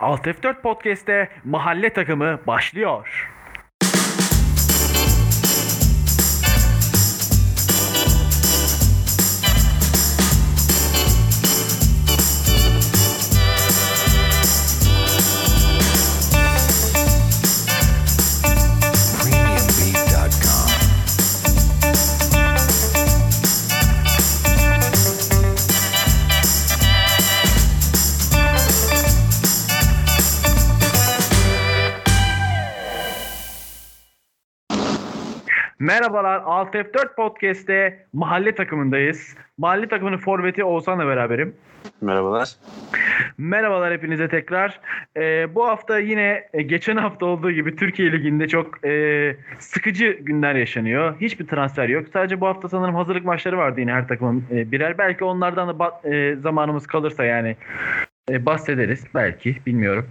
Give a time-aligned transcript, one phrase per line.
[0.00, 3.30] Alt F4 Podcast'te mahalle takımı başlıyor.
[35.92, 39.36] Merhabalar Alt F4 Podcast'te mahalle takımındayız.
[39.58, 41.54] Mahalle takımının forveti Oğuzhan'la beraberim.
[42.00, 42.48] Merhabalar.
[43.38, 44.80] Merhabalar hepinize tekrar.
[45.16, 50.54] Ee, bu hafta yine e, geçen hafta olduğu gibi Türkiye Ligi'nde çok e, sıkıcı günler
[50.54, 51.20] yaşanıyor.
[51.20, 52.06] Hiçbir transfer yok.
[52.12, 54.98] Sadece bu hafta sanırım hazırlık maçları vardı yine her takımın e, birer.
[54.98, 57.56] Belki onlardan da e, zamanımız kalırsa yani
[58.30, 59.04] e, bahsederiz.
[59.14, 60.06] Belki bilmiyorum.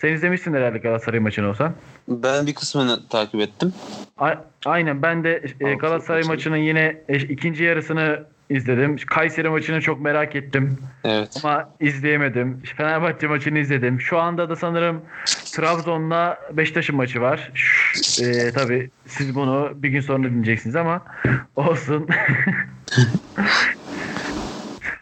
[0.00, 1.74] Sen izlemişsin herhalde Galatasaray maçını olsan.
[2.08, 3.72] Ben bir kısmını takip ettim.
[4.18, 4.34] A-
[4.66, 6.28] Aynen ben de e, Galatasaray maçı.
[6.28, 8.96] maçının yine e, ikinci yarısını izledim.
[9.06, 11.28] Kayseri maçını çok merak ettim Evet.
[11.44, 12.62] ama izleyemedim.
[12.76, 14.00] Fenerbahçe maçını izledim.
[14.00, 15.02] Şu anda da sanırım
[15.52, 17.50] Trabzon'la Beşiktaş'ın maçı var.
[17.54, 21.02] Ş- E, tabii siz bunu bir gün sonra dinleyeceksiniz ama
[21.56, 22.08] olsun.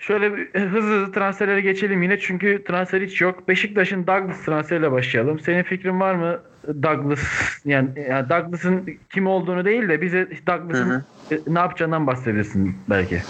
[0.07, 3.49] Şöyle bir hızlı hızlı transferlere geçelim yine çünkü transfer hiç yok.
[3.49, 5.41] Beşiktaş'ın Douglas transferiyle başlayalım.
[5.41, 6.41] Senin fikrin var mı
[6.83, 7.21] Douglas
[7.65, 13.23] yani, yani Douglas'ın kim olduğunu değil de bize Douglas'ın Hı e, ne yapacağından bahsedebilirsin belki.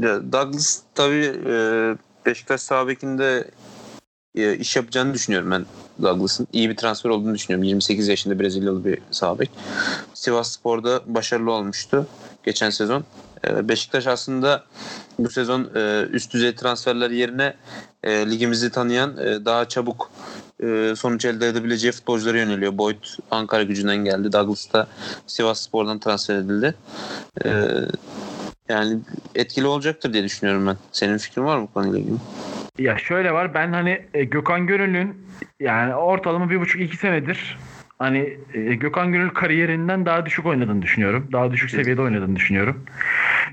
[0.00, 1.54] Ya Douglas tabii e,
[2.26, 3.44] Beşiktaş sağ bekinde
[4.34, 5.64] e, iş yapacağını düşünüyorum ben
[6.02, 6.46] Douglas'ın.
[6.52, 7.64] İyi bir transfer olduğunu düşünüyorum.
[7.68, 9.50] 28 yaşında Brezilyalı bir sağ bek.
[10.14, 12.06] Sivas Spor'da başarılı olmuştu
[12.44, 13.04] geçen sezon.
[13.46, 14.64] E, Beşiktaş aslında
[15.18, 17.54] bu sezon e, üst düzey transferler yerine
[18.02, 20.10] e, ligimizi tanıyan daha çabuk
[20.96, 22.78] sonuç elde edebileceği futbolculara yöneliyor.
[22.78, 24.32] Boyd Ankara gücünden geldi.
[24.32, 24.86] Douglas da
[25.26, 26.74] Sivas Spor'dan transfer edildi.
[28.68, 28.98] Yani
[29.34, 30.76] etkili olacaktır diye düşünüyorum ben.
[30.92, 32.16] Senin fikrin var mı bu konuyla ilgili?
[32.78, 35.26] Ya şöyle var ben hani Gökhan Gönül'ün
[35.60, 37.58] yani ortalama bir buçuk iki senedir
[37.98, 41.28] hani e, Gökhan Gönül kariyerinden daha düşük oynadığını düşünüyorum.
[41.32, 42.84] Daha düşük seviyede oynadığını düşünüyorum.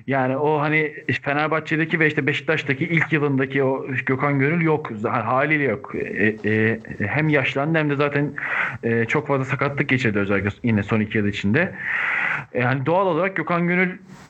[0.07, 4.91] Yani o hani Fenerbahçe'deki ve işte Beşiktaş'taki ilk yılındaki o Gökhan Gönül yok.
[5.03, 5.95] Haliyle yok.
[5.95, 8.31] E, e, hem yaşlandı hem de zaten
[8.83, 11.75] e, çok fazla sakatlık geçirdi özellikle yine son iki yıl içinde.
[12.53, 13.89] E, Yani doğal olarak Gökhan Gönül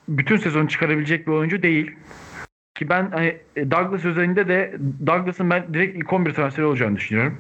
[0.09, 1.95] bütün sezonu çıkarabilecek bir oyuncu değil.
[2.75, 4.73] Ki ben hani e, Douglas özelinde de
[5.07, 7.37] Douglas'ın ben direkt ilk 11 transferi olacağını düşünüyorum.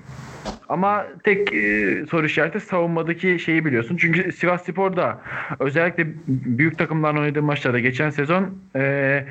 [0.69, 3.97] Ama tek e, soru işareti savunmadaki şeyi biliyorsun.
[3.97, 5.21] Çünkü Sivas Spor'da
[5.59, 9.25] özellikle büyük takımlarla oynadığı maçlarda geçen sezon e,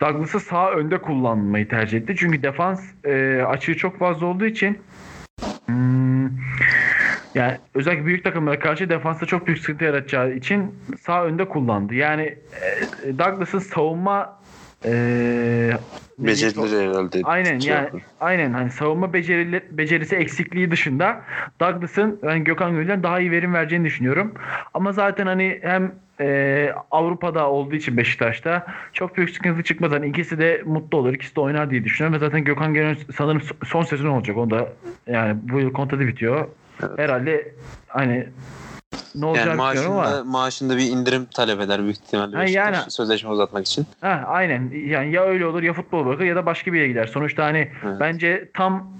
[0.00, 2.14] Douglas'ı sağ önde kullanmayı tercih etti.
[2.18, 4.78] Çünkü defans e, açığı çok fazla olduğu için
[5.66, 6.26] hmm,
[7.34, 11.94] yani özellikle büyük takımlara karşı defansta çok büyük sıkıntı yaratacağı için sağ önde kullandı.
[11.94, 12.22] Yani
[13.04, 14.38] e, Douglas'ın savunma
[14.84, 15.70] e,
[16.18, 17.20] Becerileri herhalde.
[17.24, 17.88] Aynen şey yani
[18.20, 21.22] aynen hani savunma becerili, becerisi eksikliği dışında
[21.60, 24.34] Douglas'ın yani Gökhan Gönül'den daha iyi verim vereceğini düşünüyorum.
[24.74, 29.92] Ama zaten hani hem e, Avrupa'da olduğu için Beşiktaş'ta çok büyük sıkıntı çıkmaz.
[29.92, 32.20] Hani ikisi de mutlu olur, ikisi de oynar diye düşünüyorum.
[32.20, 34.36] Ve zaten Gökhan Gönül sanırım son sezon olacak.
[34.36, 34.68] O da
[35.06, 36.48] yani bu yıl kontratı bitiyor.
[36.80, 36.98] Evet.
[36.98, 37.52] Herhalde
[37.88, 38.26] hani
[39.16, 40.02] ne olacak Yani bilmiyorum ama.
[40.02, 43.86] maaşında, maaşında bir indirim talep eder büyük ihtimalle Ha, yani- sözleşme uzatmak için.
[44.00, 44.70] Ha, aynen.
[44.86, 47.06] Yani ya öyle olur ya futbol bırakır ya da başka bir yere gider.
[47.06, 47.96] Sonuçta hani Evet.
[48.00, 48.92] bence tam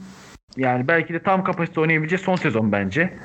[0.56, 3.18] yani belki de tam kapasite oynayabileceği son sezon bence.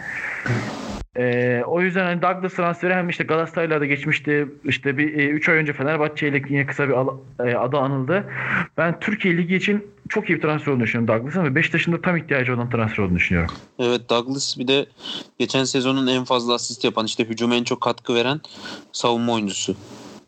[1.18, 4.48] Ee, o yüzden hani Douglas transferi hem işte Galatasaray'la da geçmişti.
[4.66, 8.26] İşte bir 3 ay önce Fenerbahçe ile yine kısa bir al- e, adı anıldı.
[8.78, 12.18] Ben Türkiye Ligi için çok iyi bir transfer olduğunu düşünüyorum Douglas'ın ve Beşiktaş'ın da tam
[12.18, 13.54] ihtiyacı olan transfer olduğunu düşünüyorum.
[13.80, 14.86] Evet Douglas bir de
[15.40, 18.42] geçen sezonun en fazla asist yapan işte hücuma en çok katkı veren
[18.92, 19.76] savunma oyuncusu.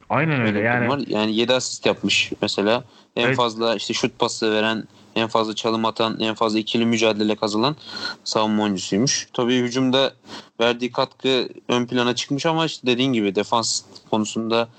[0.09, 0.89] Aynen öyle Öyle yani.
[0.89, 0.99] var.
[1.07, 2.83] Yani 7 asist yapmış mesela.
[3.15, 3.35] En Evet.
[3.37, 4.83] fazla işte şut pası veren,
[5.15, 7.75] en fazla çalım atan, en fazla ikili mücadele kazılan
[8.23, 9.27] savunma oyuncusuymuş.
[9.33, 10.13] Tabii hücumda
[10.59, 14.69] verdiği katkı ön plana çıkmış ama işte dediğin gibi defans konusunda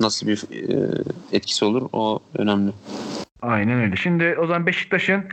[0.00, 0.88] nasıl bir e,
[1.32, 2.72] etkisi olur o önemli.
[3.42, 3.96] Aynen öyle.
[3.96, 5.24] Şimdi o zaman Beşiktaş'ın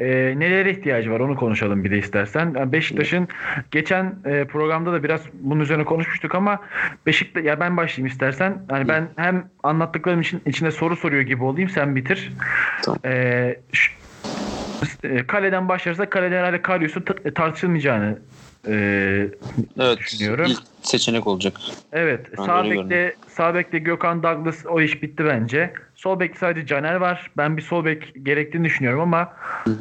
[0.00, 0.06] e,
[0.36, 2.72] nelere ihtiyacı var onu konuşalım bir de istersen.
[2.72, 3.28] Beşiktaş'ın
[3.70, 6.58] geçen e, programda da biraz bunun üzerine konuşmuştuk ama
[7.06, 8.66] Beşiktaş ya ben başlayayım istersen.
[8.70, 12.32] Yani ben hem anlattıklarım için içinde soru soruyor gibi olayım sen bitir.
[12.82, 12.98] Tamam.
[13.04, 13.92] E, ş-
[15.04, 18.18] e, kaleden başlarsa kaleden herhalde Karius'u t- tartışılmayacağını
[18.68, 18.72] e,
[19.80, 19.98] Evet.
[19.98, 20.46] düşünüyorum.
[20.48, 21.54] ilk seçenek olacak.
[21.92, 22.26] Evet.
[22.38, 25.72] Ben Sağ bekte, sağ bekte Gökhan Douglas o iş bitti bence.
[25.94, 27.30] Sol bekte sadece Caner var.
[27.36, 29.32] Ben bir sol bek gerektiğini düşünüyorum ama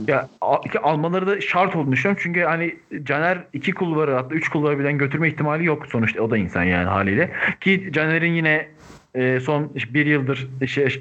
[0.07, 2.21] ya a- iki almaları da şart olduğunu düşünüyorum.
[2.23, 6.21] Çünkü hani Caner iki kulvarı hatta üç kulvarı birden götürme ihtimali yok sonuçta.
[6.21, 7.31] O da insan yani haliyle.
[7.61, 8.67] Ki Caner'in yine
[9.15, 10.47] e, son bir yıldır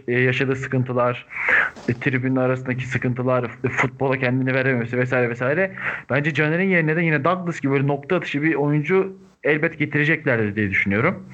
[0.09, 1.57] e, yaşadığı sıkıntılar, e,
[1.94, 5.76] tribünün arasındaki sıkıntılar, e, futbola kendini verememesi vesaire vesaire.
[6.11, 10.70] Bence Caner'in yerine de yine Douglas gibi böyle nokta atışı bir oyuncu elbet getireceklerdir diye
[10.70, 11.25] düşünüyorum.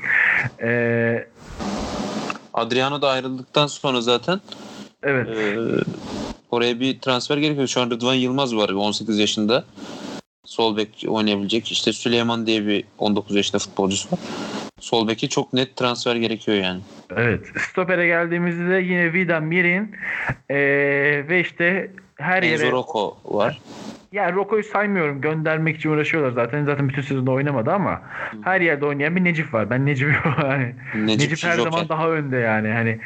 [0.63, 1.27] Ee,
[2.55, 4.41] Adriano da ayrıldıktan sonra zaten
[5.03, 5.29] evet.
[5.29, 5.57] e,
[6.51, 7.67] oraya bir transfer gerekiyor.
[7.67, 9.65] Şu an Rıdvan Yılmaz var 18 yaşında.
[10.45, 11.73] Sol bek oynayabilecek.
[11.73, 14.19] İşte Süleyman diye bir 19 yaşında futbolcusu var.
[14.81, 16.81] Sol beki çok net transfer gerekiyor yani.
[17.17, 17.47] Evet.
[17.71, 19.97] Stoper'e geldiğimizde de yine Vida, Mirin
[20.51, 20.57] ee,
[21.29, 23.61] ve işte her Enzo yere Rocco var.
[24.15, 25.21] Yani Roko'yu saymıyorum.
[25.21, 26.65] Göndermek için uğraşıyorlar zaten.
[26.65, 28.03] Zaten bütün sezonda oynamadı ama
[28.45, 29.71] her yerde oynayan bir Necip var.
[29.71, 31.71] Ben Necip'i yani Necip, Necip her Joker.
[31.71, 32.69] zaman daha önde yani.
[32.73, 32.99] Hani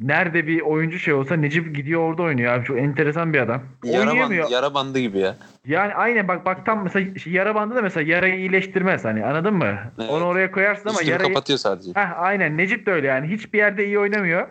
[0.00, 2.64] nerede bir oyuncu şey olsa Necip gidiyor orada oynuyor abi.
[2.64, 3.62] Çok enteresan bir adam.
[3.84, 4.44] Yara, Oynayamıyor.
[4.44, 5.36] bandı, yara bandı gibi ya.
[5.66, 9.76] Yani aynen bak bak tam mesela yara bandı da mesela yarayı iyileştirmez hani anladın mı?
[9.98, 10.10] Evet.
[10.10, 11.90] Onu oraya koyarsın ama Üstünü yarayı kapatıyor sadece.
[11.94, 13.26] Heh, aynen Necip de öyle yani.
[13.28, 14.48] Hiçbir yerde iyi oynamıyor.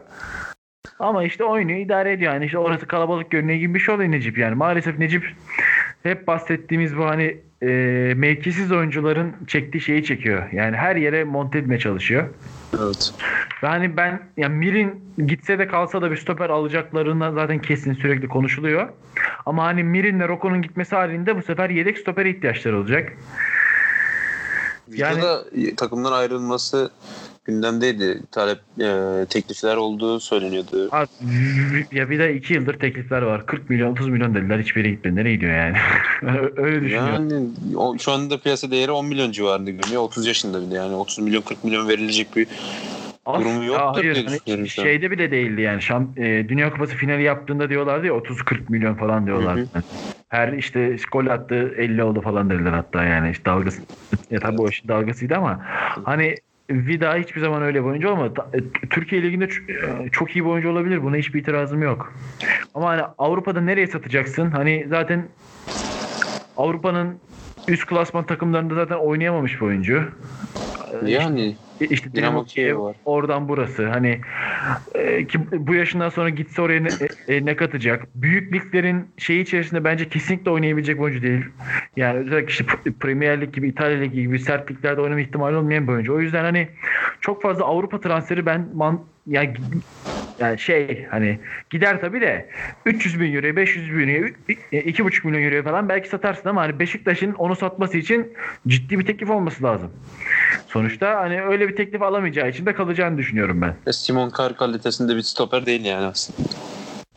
[0.99, 2.33] Ama işte oynuyor, idare ediyor.
[2.33, 4.55] Yani işte orası kalabalık görünüyor gibi bir şey oluyor Necip yani.
[4.55, 5.33] Maalesef Necip
[6.03, 7.67] hep bahsettiğimiz bu hani e,
[8.15, 10.43] mevkisiz oyuncuların çektiği şeyi çekiyor.
[10.51, 12.29] Yani her yere monte etmeye çalışıyor.
[12.79, 13.13] Evet.
[13.63, 18.27] Ve hani ben yani Mirin gitse de kalsa da bir stoper alacaklarından zaten kesin sürekli
[18.27, 18.89] konuşuluyor.
[19.45, 23.13] Ama hani Mirin'le Roko'nun gitmesi halinde bu sefer yedek stopere ihtiyaçları olacak.
[24.87, 25.43] Yani- Videoda
[25.77, 26.89] takımdan ayrılması
[27.45, 28.21] gündemdeydi.
[28.31, 30.89] Talep e, teklifler olduğu söyleniyordu.
[30.91, 31.07] Abi,
[31.91, 33.45] ya bir de iki yıldır teklifler var.
[33.45, 34.59] 40 milyon 30 milyon dediler.
[34.59, 35.15] Hiçbir yere gitmedi.
[35.15, 35.77] Nereye gidiyor yani?
[36.57, 37.29] Öyle düşünüyorum.
[37.29, 40.01] Yani o, şu anda piyasa değeri 10 milyon civarında görünüyor.
[40.01, 42.47] 30 yaşında bir de yani 30 milyon 40 milyon verilecek bir
[43.25, 45.81] durumu Aslında yoktur hayır, diye hani şeyde bile değildi yani.
[45.81, 49.69] Şamp e, Dünya Kupası finali yaptığında diyorlardı ya 30-40 milyon falan diyorlardı.
[50.29, 53.31] Her işte gol attı 50 oldu falan dediler hatta yani.
[53.31, 53.81] İşte dalgası
[54.31, 55.61] ya tabii o işin dalgasıydı ama
[56.03, 56.35] hani
[56.69, 58.45] Vida hiçbir zaman öyle bir oyuncu olmadı.
[58.53, 61.03] E, Türkiye Ligi'nde e, çok iyi bir oyuncu olabilir.
[61.03, 62.13] Buna hiçbir itirazım yok.
[62.73, 64.51] Ama hani Avrupa'da nereye satacaksın?
[64.51, 65.27] Hani zaten
[66.57, 67.15] Avrupa'nın
[67.67, 70.03] üst klasman takımlarında zaten oynayamamış bir oyuncu.
[71.05, 72.95] E, Yani işte Dinamo Dinamo Kiev var.
[73.05, 73.87] oradan burası.
[73.87, 74.21] Hani
[74.95, 76.89] e, ki bu yaşından sonra gitse oraya ne,
[77.27, 78.07] e, ne katacak?
[78.15, 81.45] Büyük liglerin şeyi içerisinde bence kesinlikle oynayabilecek oyuncu değil.
[81.97, 82.65] Yani özellikle işte
[82.99, 86.13] Premier Lig gibi, İtalya Ligi gibi sert liglerde oynama ihtimali olmayan bir oyuncu.
[86.15, 86.67] O yüzden hani
[87.21, 89.53] çok fazla Avrupa transferi ben man, yani,
[90.39, 91.39] yani şey hani
[91.69, 92.49] gider tabii de
[92.85, 94.33] 300 bin euroya 500 bin euroya
[94.71, 98.33] 2,5 milyon euroya falan belki satarsın ama hani Beşiktaş'ın onu satması için
[98.67, 99.91] ciddi bir teklif olması lazım.
[100.67, 103.93] Sonuçta hani öyle bir teklif alamayacağı için de kalacağını düşünüyorum ben.
[103.93, 106.49] Simon Kar kalitesinde bir stoper değil yani aslında.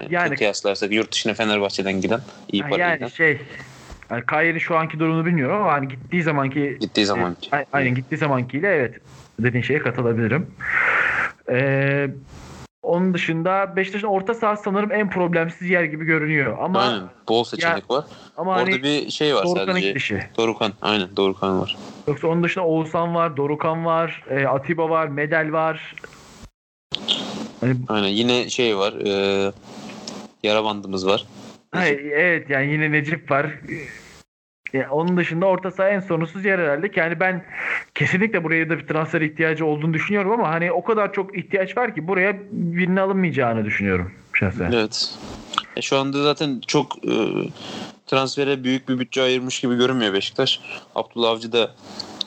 [0.00, 2.20] Yani, Yani- kıyaslarsak yurt dışına Fenerbahçe'den giden
[2.52, 3.38] iyi parayla yani şey
[4.10, 7.36] yani Kayer'in şu anki durumunu bilmiyorum ama hani gittiği zamanki gittiği zaman.
[7.52, 8.94] A- aynen gittiği zamankiyle evet
[9.40, 10.46] dediğin şeye katılabilirim.
[11.50, 12.08] Ee,
[12.82, 16.56] onun dışında Beşiktaş'ın orta sahası sanırım en problemsiz yer gibi görünüyor.
[16.60, 17.02] Ama Aynen.
[17.28, 18.04] Bol seçenek var.
[18.36, 19.88] ama Orada hani bir şey var Dorukhan'ın sadece.
[19.88, 20.22] gidişi.
[20.36, 20.72] Dorukan.
[20.82, 21.76] Aynen Dorukan var.
[22.08, 25.94] Yoksa onun dışında Oğuzhan var, Dorukan var, e, Atiba var, Medel var.
[27.60, 28.08] Hani, Aynen.
[28.08, 28.92] Yine şey var.
[28.92, 29.52] E,
[30.42, 31.26] yara bandımız var.
[31.72, 33.46] hayır, evet yani yine Necip var.
[34.74, 36.90] E, onun dışında orta saha en sorunsuz yer herhalde.
[36.96, 37.44] Yani ben
[37.94, 41.94] kesinlikle buraya da bir transfer ihtiyacı olduğunu düşünüyorum ama hani o kadar çok ihtiyaç var
[41.94, 44.72] ki buraya birinin alınmayacağını düşünüyorum şahsen.
[44.72, 45.14] Evet.
[45.76, 47.12] E, şu anda zaten çok e,
[48.06, 50.60] transfere büyük bir bütçe ayırmış gibi görünmüyor Beşiktaş.
[50.94, 51.74] Abdullah Avcı da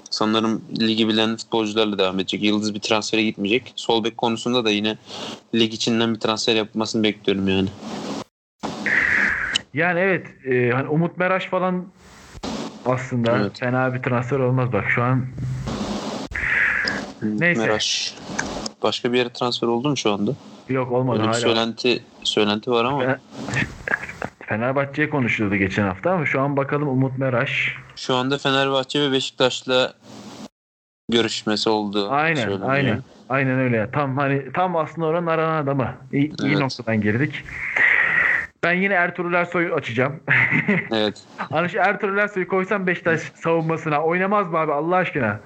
[0.10, 2.44] sanırım ligi bilen futbolcularla devam edecek.
[2.44, 3.74] Yıldız bir transfere gitmeyecek.
[3.76, 4.98] Sol bek konusunda da yine
[5.56, 7.70] lig içinden bir transfer yapmasını bekliyorum yani.
[9.74, 11.86] Yani evet e, hani Umut Meraş falan
[12.86, 13.60] aslında Evet.
[13.60, 15.26] fena bir transfer olmaz bak şu an.
[17.22, 17.62] Neyse.
[17.62, 18.16] Meraş.
[18.84, 20.32] Başka bir yere transfer oldu mu şu anda?
[20.70, 21.40] Yok olmadı Öyle hala.
[21.40, 23.18] söylenti söylenti var ama
[24.48, 27.76] Fenerbahçe'ye konuşuldu geçen hafta ama şu an bakalım Umut Meraş.
[27.96, 29.94] şu anda Fenerbahçe ve Beşiktaş'la
[31.10, 32.10] görüşmesi oldu.
[32.12, 32.70] Aynen söyleniyor.
[32.70, 33.04] aynen.
[33.30, 33.78] Aynen öyle.
[33.78, 33.92] ya.
[33.92, 35.94] Tam hani tam aslında oranın aranan adamı.
[36.14, 36.58] İyi, iyi Evet.
[36.60, 37.44] noktadan girdik.
[38.64, 40.20] Ben yine Ertuğrul Ersoy'u açacağım.
[40.92, 41.24] Evet.
[41.38, 45.40] hani şu Ertuğrul Ersoy'u koysam Beşiktaş savunmasına oynamaz mı abi Allah aşkına?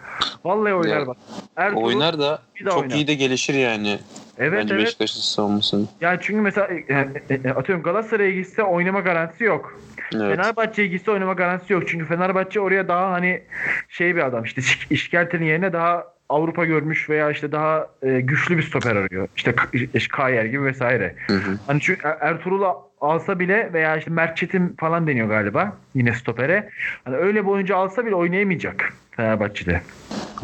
[0.45, 1.17] Vallahi oynar Ya, bak.
[1.55, 2.95] Ertuğrul Oynar da çok oynar.
[2.95, 3.99] iyi de gelişir yani.
[4.37, 4.85] Evet Bence evet.
[4.85, 5.85] Beşiktaş'ın savunmasını.
[6.01, 7.07] Yani çünkü mesela e,
[7.45, 9.79] e, atıyorum Galatasaray'a gitse oynama garantisi yok.
[10.15, 10.37] Evet.
[10.37, 11.87] Fenerbahçe'ye gitse oynama garantisi yok.
[11.87, 13.43] Çünkü Fenerbahçe oraya daha hani
[13.89, 18.57] şey bir adam işte İş- İşkelte'nin yerine daha Avrupa görmüş veya işte daha e, güçlü
[18.57, 19.27] bir stoper arıyor.
[19.35, 19.55] İşte
[20.11, 21.15] Kayer gibi vesaire.
[21.27, 21.57] Hı hı.
[21.67, 26.69] Hani çünkü Er- Ertuğrul'u alsa bile veya işte Mert Çetin falan deniyor galiba yine stopere.
[27.03, 29.81] Hani öyle bir oyuncu alsa bile oynayamayacak Fenerbahçe'de.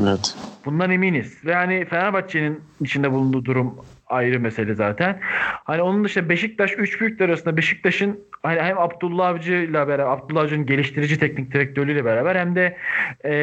[0.02, 0.36] Evet.
[0.66, 1.46] Bundan eminiz.
[1.46, 3.76] Ve hani Fenerbahçe'nin içinde bulunduğu durum
[4.12, 5.20] ayrı mesele zaten.
[5.64, 10.42] Hani onun dışında Beşiktaş üç büyükler arasında Beşiktaş'ın hani hem Abdullah Avcı ile beraber Abdullah
[10.42, 12.78] Avcı'nın geliştirici teknik direktörlüğüyle beraber hem de
[13.26, 13.34] e,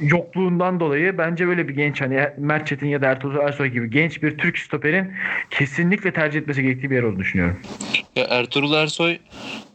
[0.00, 4.22] yokluğundan dolayı bence böyle bir genç hani Mert Çetin ya da Ertuğrul Ersoy gibi genç
[4.22, 5.12] bir Türk stoperin
[5.50, 7.58] kesinlikle tercih etmesi gerektiği bir yer olduğunu düşünüyorum.
[8.16, 9.18] Ya Ertuğrul Ersoy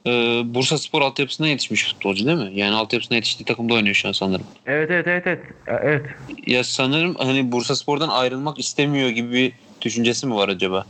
[0.08, 0.12] e,
[0.46, 2.60] Bursa Spor altyapısına yetişmiş futbolcu değil mi?
[2.60, 4.46] Yani altyapısına yetiştiği takımda oynuyor şu an sanırım.
[4.66, 5.40] Evet evet evet evet.
[5.68, 6.06] Evet.
[6.48, 9.54] Ya sanırım hani Bursa Spor'dan ayrılmak istemiyor gibi bir
[9.86, 10.86] düşüncesi mi var acaba?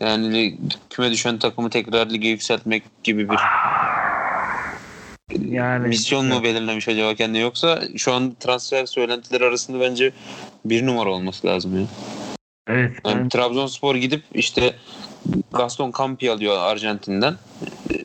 [0.00, 0.58] Yani
[0.90, 3.38] küme düşen takımı tekrar lige yükseltmek gibi bir
[5.50, 10.12] Yani misyon mu belirlemiş acaba kendine yoksa şu an transfer söylentileri arasında bence
[10.64, 11.86] bir numara olması lazım ya.
[12.68, 12.92] Evet.
[13.06, 14.74] Yani ben- Trabzonspor gidip işte
[15.52, 17.34] Gaston Campi alıyor Arjantin'den.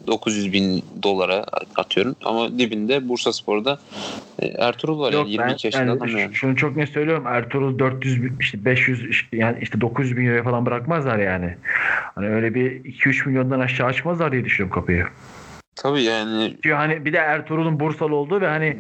[0.08, 2.16] 900 bin dolara atıyorum.
[2.26, 3.80] Ama dibinde Bursa Spor'da
[4.40, 5.14] e, Ertuğrul var.
[5.14, 6.34] Yok yani, ben 22 yaşında yani adam yani.
[6.34, 7.28] şunu çok net söylüyorum.
[7.28, 11.56] Ertuğrul 400 bin- işte 500 işte yani işte 900 bin euroya falan bırakmazlar yani.
[12.16, 15.08] Hani öyle bir 2-3 milyondan aşağı açmazlar diye düşünüyorum kapıyı.
[15.76, 18.78] Tabii yani Çünkü hani bir de Ertuğrul'un Bursalı olduğu ve hani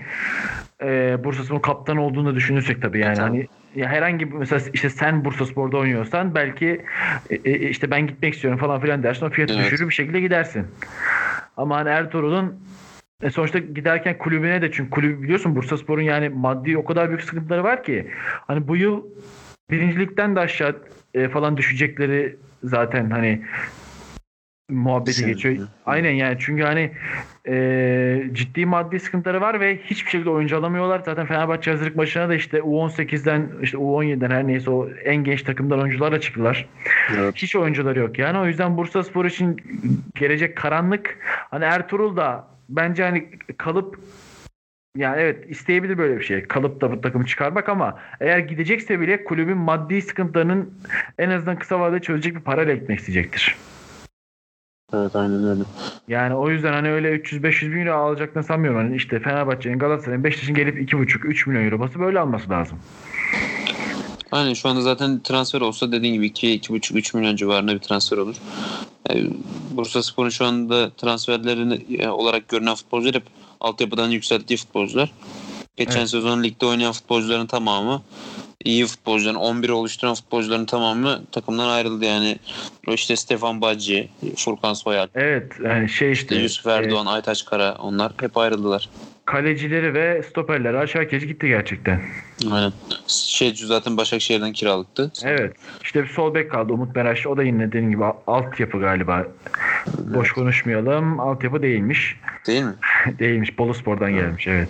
[0.81, 3.27] e, Bursaspor'un kaptan olduğunu da düşünürsek tabii yani Tabii.
[3.27, 6.81] hani ya herhangi bir mesela işte sen Bursaspor'da oynuyorsan belki
[7.29, 9.65] e, e, işte ben gitmek istiyorum falan filan dersin o fiyatı Evet.
[9.65, 10.67] düşürür bir şekilde gidersin.
[11.57, 12.59] Ama hani Ertuğrul'un
[13.23, 17.63] e, sonuçta giderken kulübüne de çünkü kulübü biliyorsun Bursaspor'un yani maddi o kadar büyük sıkıntıları
[17.63, 18.07] var ki
[18.47, 19.03] hani bu yıl
[19.71, 20.75] birincilikten de aşağı
[21.13, 23.41] e, falan düşecekleri zaten hani
[24.71, 25.57] muhabbeti Sen- geçiyor.
[25.57, 25.67] Hı.
[25.85, 26.91] Aynen yani çünkü hani
[27.47, 31.01] e, ciddi maddi sıkıntıları var ve hiçbir şekilde oyuncu alamıyorlar.
[31.05, 35.79] Zaten Fenerbahçe hazırlık maçına da işte U18'den işte U17'den her neyse o en genç takımdan
[35.81, 36.67] oyuncularla çıktılar.
[37.17, 37.35] Evet.
[37.35, 38.37] Hiç oyuncuları yok yani.
[38.37, 39.57] O yüzden Bursa Spor için
[40.15, 41.17] gelecek karanlık.
[41.25, 43.99] Hani Ertuğrul da bence hani kalıp
[44.97, 46.43] yani evet isteyebilir böyle bir şey.
[46.43, 50.73] Kalıp da bu takımı çıkarmak ama eğer gidecekse bile kulübün maddi sıkıntılarının
[51.17, 53.55] en azından kısa vadede çözecek bir parayla gitmek isteyecektir.
[54.93, 55.63] Evet aynen öyle.
[56.07, 58.79] Yani o yüzden hani öyle 300-500 bin euro alacaklarını sanmıyorum.
[58.79, 62.77] Hani işte Fenerbahçe'nin, Galatasaray'ın, Beşiktaş'ın gelip 2,5-3 milyon euro bası böyle alması lazım.
[64.31, 68.17] Aynen şu anda zaten transfer olsa dediğin gibi 2 2,5 3 milyon civarında bir transfer
[68.17, 68.35] olur.
[69.09, 69.29] Yani
[69.71, 73.23] Bursa Spor'un şu anda transferlerini e, olarak görünen futbolcular hep
[73.59, 75.11] altyapıdan yükselttiği futbolcular.
[75.77, 76.09] Geçen Evet.
[76.09, 78.01] sezon ligde oynayan futbolcuların tamamı
[78.65, 82.37] iyi futbolcuların 11'i oluşturan futbolcuların tamamı takımdan ayrıldı yani.
[82.87, 88.11] İşte Stefan Bacci, Furkan Soyal, Evet yani şey işte, Yusuf e, Erdoğan, Aytaç Kara onlar
[88.21, 88.89] hep ayrıldılar.
[89.25, 92.01] kalecileri ve stoperleri aşağı kez gitti gerçekten.
[92.51, 92.71] Aynen.
[93.07, 95.11] Şey zaten Başakşehir'den kiralıktı.
[95.23, 95.55] Evet.
[95.83, 97.27] İşte bir sol bek kaldı Umut Meraş.
[97.27, 99.27] O da yine dediğim gibi altyapı galiba.
[99.97, 101.19] Boş konuşmayalım.
[101.19, 102.17] Altyapı değilmiş.
[102.47, 102.73] Değil mi?
[103.19, 103.57] değilmiş.
[103.57, 104.69] Boluspor'dan gelmiş evet.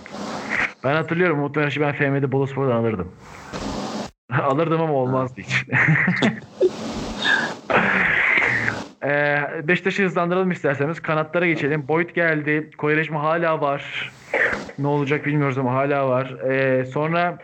[0.84, 3.12] Ben hatırlıyorum Umut Meraş'ı ben FM'de Boluspor'dan alırdım.
[4.42, 5.64] alırdım ama olmazdı hiç.
[9.04, 11.00] Ee, Beşiktaş'ı hızlandıralım isterseniz.
[11.00, 11.88] Kanatlara geçelim.
[11.88, 12.70] Boyd geldi.
[12.78, 14.12] Koyreşma hala var.
[14.78, 16.50] Ne olacak bilmiyoruz ama hala var.
[16.50, 17.38] Ee, sonra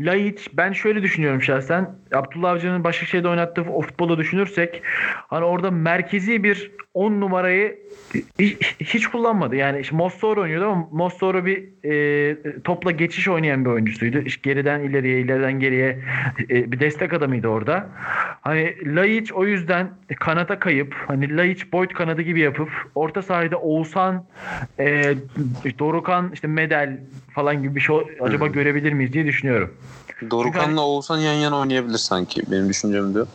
[0.00, 1.90] Laiç ben şöyle düşünüyorum şahsen.
[2.14, 4.82] Abdullah Avcı'nın Başakşehir'de oynattığı o futbolu düşünürsek
[5.28, 7.78] hani orada merkezi bir 10 numarayı
[8.80, 9.56] hiç, kullanmadı.
[9.56, 14.18] Yani işte Mossoro oynuyordu ama Mossoro bir e, topla geçiş oynayan bir oyuncusuydu.
[14.18, 15.98] İşte geriden ileriye, ileriden geriye
[16.50, 17.88] e, bir destek adamıydı orada.
[18.40, 24.26] Hani Laiç o yüzden kanata kayıp hani Laiç Boyd kanadı gibi yapıp orta sahada Oğuzhan
[24.78, 25.14] e,
[25.78, 27.00] Dorukan işte Medel
[27.34, 29.74] falan gibi bir şey acaba görebilir miyiz diye düşünüyorum.
[30.30, 33.26] Dorukan'la Oğuzhan yan yana oynayabilir sanki benim düşüncem diyor.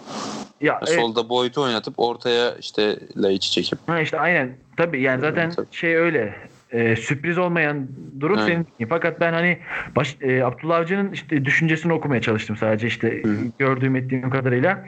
[0.62, 1.00] Ya evet.
[1.00, 3.80] Solda boyutu oynatıp ortaya işte Laiç'i çekip.
[3.88, 4.50] Ha işte aynen.
[4.78, 5.68] Tabii yani zaten Tabii.
[5.72, 6.36] şey öyle.
[6.72, 7.88] e, sürpriz olmayan
[8.20, 8.66] durum Evet.
[8.80, 8.88] senin.
[8.90, 9.58] Fakat ben hani
[9.96, 13.36] baş, e, Abdullah Avcı'nın işte düşüncesini okumaya çalıştım sadece işte Hı.
[13.60, 14.84] gördüğüm ettiğim kadarıyla.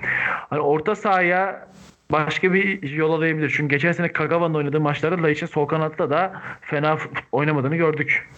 [0.50, 1.68] Hani orta sahaya
[2.12, 3.54] başka bir yol alabilir.
[3.58, 6.98] Çünkü geçen sene Kagawa'nın oynadığı maçlarda Laiç'in sol kanatta da fena
[7.32, 8.30] oynamadığını gördük.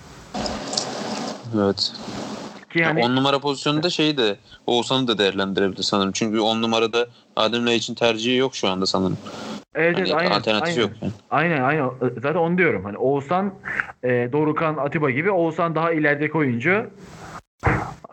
[1.58, 1.94] Evet.
[2.70, 4.36] Ki hani 10 numara pozisyonunda şeyi de
[4.68, 6.12] Oğuzhan'ı da değerlendirebilir sanırım.
[6.12, 9.18] Çünkü 10 numarada Adem Laiç'in tercihi yok şu anda sanırım.
[9.76, 10.32] evet, Hani aynen.
[10.32, 10.82] alternatif aynen.
[10.82, 11.12] yok yani.
[11.32, 11.90] Aynen aynen.
[12.22, 12.84] Zaten onu diyorum.
[12.86, 13.54] Hani Oğuzhan,
[14.04, 16.86] e, Dorukan, Atiba gibi Oğuzhan daha ilerideki oyuncu.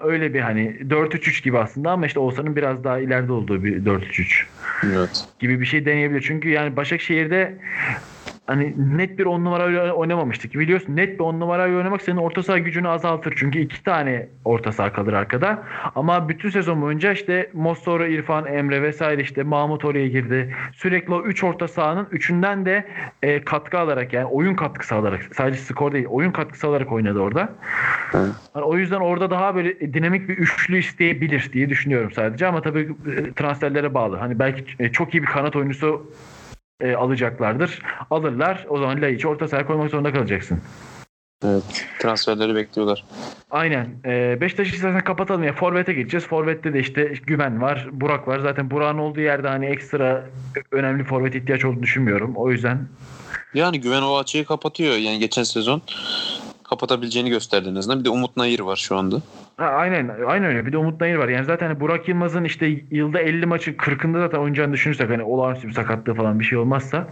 [0.01, 4.47] Öyle bir hani 4-3-3 gibi aslında ama işte Oğuzhan'ın biraz daha ileride olduğu bir 4-3-3
[4.87, 5.25] Evet.
[5.39, 6.25] gibi bir şey deneyebilir.
[6.27, 7.59] Çünkü yani Başakşehir'de
[8.47, 10.55] hani net bir on numara oynamamıştık.
[10.55, 13.35] Biliyorsun net bir on numarayla oynamak senin orta saha gücünü azaltır.
[13.37, 15.63] Çünkü iki tane orta saha kalır arkada.
[15.95, 20.55] Ama bütün sezon boyunca işte Mostoro, İrfan, Emre vesaire işte Mahmut oraya girdi.
[20.73, 22.87] Sürekli o üç orta sahanın üçünden de
[23.23, 27.49] e, katkı alarak yani oyun katkısı alarak sadece skor değil oyun katkısı alarak oynadı orada.
[28.15, 32.81] Yani o yüzden orada daha böyle dinamik bir üçlü isteyebilir diye düşünüyorum sadece ama tabii
[32.81, 34.17] e, transferlere bağlı.
[34.17, 36.11] Hani belki e, çok iyi bir kanat oyuncusu
[36.81, 37.83] e, alacaklardır.
[38.11, 38.67] Alırlar.
[38.69, 40.61] O zaman Laiç'i orta sahaya koymak zorunda kalacaksın.
[41.45, 41.87] Evet.
[41.99, 43.05] Transferleri bekliyorlar.
[43.51, 43.89] Aynen.
[44.05, 45.53] E, Beşiktaş'ı istersen kapatalım ya.
[45.53, 46.27] Forvet'e geçeceğiz.
[46.27, 47.89] Forvet'te de işte Güven var.
[47.93, 48.39] Burak var.
[48.39, 50.27] Zaten Burak'ın olduğu yerde hani ekstra
[50.73, 52.33] önemli forvet ihtiyaç olduğunu düşünmüyorum.
[52.37, 52.89] O yüzden
[53.55, 54.95] Yani güven o açığı kapatıyor.
[54.97, 55.83] Yani geçen sezon
[56.69, 58.01] kapatabileceğini gösterdi en azından.
[58.01, 59.23] Bir de Umut Nayır var şu anda.
[59.57, 60.67] Ha, aynen aynen öyle.
[60.67, 61.29] Bir de Umut Nayır var.
[61.29, 65.69] Yani zaten hani Burak Yılmaz'ın işte yılda 50 maçı 40'ında zaten oynayacağını düşünürsek hani olağanüstü
[65.69, 67.09] bir sakatlığı falan bir şey olmazsa.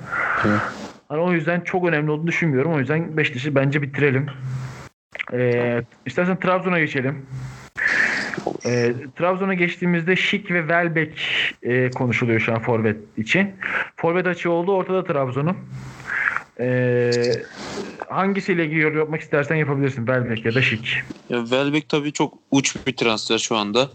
[0.47, 0.61] Evet.
[1.09, 2.73] Hani o yüzden çok önemli olduğunu düşünmüyorum.
[2.73, 4.27] O yüzden Beşiktaş'ı bence bitirelim.
[5.33, 7.27] Ee, istersen Trabzon'a geçelim.
[8.67, 11.21] Ee, Trabzon'a geçtiğimizde Şik ve Welbeck
[11.63, 13.53] e, konuşuluyor şu an forvet için.
[13.97, 15.57] Forvet açığı oldu ortada Trabzon'un.
[16.61, 17.43] Ee,
[18.09, 20.07] hangisiyle ilgili yorum yapmak istersen yapabilirsin.
[20.07, 20.97] Welbeck ya da Şik.
[21.31, 23.91] Ya Welbeck tabii çok uç bir transfer şu anda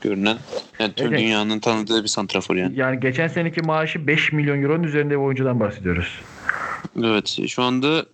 [0.00, 0.36] görünen.
[0.78, 1.18] Yani tüm Evet.
[1.18, 2.78] dünyanın tanıdığı bir santrafor yani.
[2.78, 6.20] Yani geçen seneki maaşı 5 milyon euronun üzerinde bir oyuncudan bahsediyoruz.
[7.04, 8.06] Evet şu anda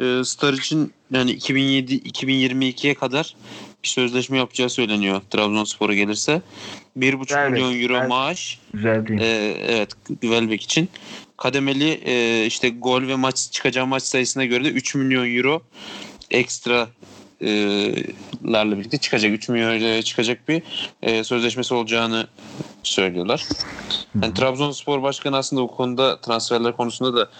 [0.00, 3.36] e, Star için yani 2007-2022'ye kadar
[3.82, 6.42] bir sözleşme yapacağı söyleniyor Trabzonspor'a gelirse.
[6.98, 9.20] 1,5 Evet, milyon euro maaş Güzel değil.
[9.20, 9.90] e, evet
[10.20, 10.88] Welbeck için.
[11.36, 15.62] Kademeli e, işte gol ve maç çıkacağı maç sayısına göre de 3 milyon euro
[16.30, 16.88] ekstra
[17.40, 17.48] e,
[18.44, 20.62] larla birlikte çıkacak 3 milyon euroya çıkacak bir
[21.02, 22.26] e, sözleşmesi olacağını
[22.88, 23.44] söylüyorlar.
[24.22, 27.30] Yani Trabzonspor Başkanı aslında bu konuda transferler konusunda da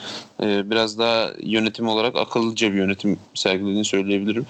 [0.42, 4.46] e, biraz daha yönetim olarak akıllıca bir yönetim sergilediğini söyleyebilirim.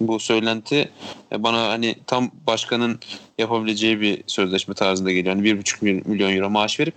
[0.00, 0.90] Bu söylenti
[1.32, 3.00] e, bana hani tam başkanın
[3.38, 5.36] yapabileceği bir sözleşme tarzında geliyor.
[5.36, 6.94] Yani 1,5 mil- milyon euro maaş verip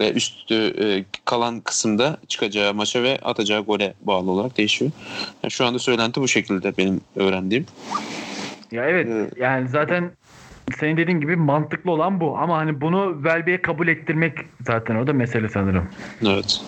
[0.00, 4.90] ve üstü e, kalan kısımda çıkacağı maça ve atacağı gole bağlı olarak değişiyor.
[5.42, 7.66] Yani şu anda söylenti bu şekilde benim öğrendiğim.
[8.72, 9.32] Ya evet Evet.
[9.40, 10.10] yani zaten
[10.74, 15.12] senin dediğin gibi mantıklı olan bu ama hani bunu Welbeck'e kabul ettirmek zaten o da
[15.12, 15.84] mesele sanırım.
[16.22, 16.60] Evet.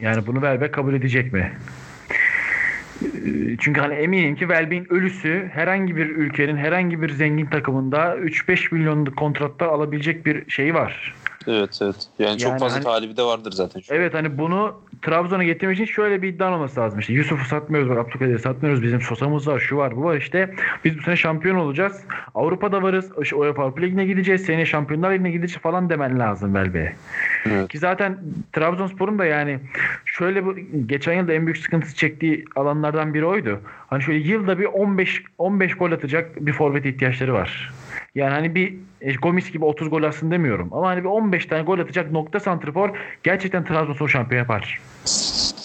[0.00, 1.52] Yani bunu Welbeck kabul edecek mi?
[3.60, 9.16] Çünkü hani eminim ki Welbeck'in ölüsü herhangi bir ülkenin herhangi bir zengin takımında 3-5 milyonluk
[9.16, 11.14] kontratlar alabilecek bir şey var.
[11.46, 11.96] Evet evet.
[12.18, 13.80] Yani, çok Yani fazla hani- talibi de vardır zaten.
[13.80, 13.94] Şu.
[13.94, 16.98] Evet hani bunu Trabzon'a getirmek için şöyle bir iddia olması lazım.
[16.98, 18.82] İşte Yusuf'u satmıyoruz bak Abdülkadir'i satmıyoruz.
[18.82, 20.54] Bizim Sosa'mız var şu var bu var işte.
[20.84, 22.00] Biz bu sene şampiyon olacağız.
[22.34, 23.10] Avrupa'da varız.
[23.22, 24.44] İşte UEFA Avrupa Ligi'ne gideceğiz.
[24.44, 26.96] Seneye Şampiyonlar Ligi'ne gideceğiz falan demen lazım Welbeck'e.
[27.46, 27.68] Evet.
[27.68, 28.18] Ki zaten
[28.52, 29.58] Trabzonspor'un da yani
[30.04, 33.60] şöyle bu geçen yılda en büyük sıkıntısı çektiği alanlardan biri oydu.
[33.90, 37.72] Hani şöyle yılda bir 15 15 gol atacak bir forvet ihtiyaçları var.
[38.14, 40.68] Yani hani bir e, Gomis gibi 30 gol atsın demiyorum.
[40.72, 44.80] Ama hani bir 15 tane gol atacak nokta santrifor gerçekten Trabzonspor şampiyon yapar.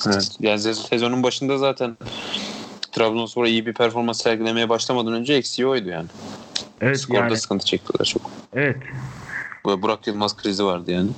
[0.08, 0.30] Evet.
[0.40, 1.98] Yani sez- sezonun başında zaten
[2.92, 6.08] Trabzonspor iyi bir performans sergilemeye başlamadan önce eksiği oydu yani.
[6.82, 7.38] Evet Skorda yani.
[7.38, 8.32] sıkıntı çektiler çok.
[8.54, 8.78] Evet.
[9.66, 11.10] Böyle Burak Yılmaz krizi vardı yani.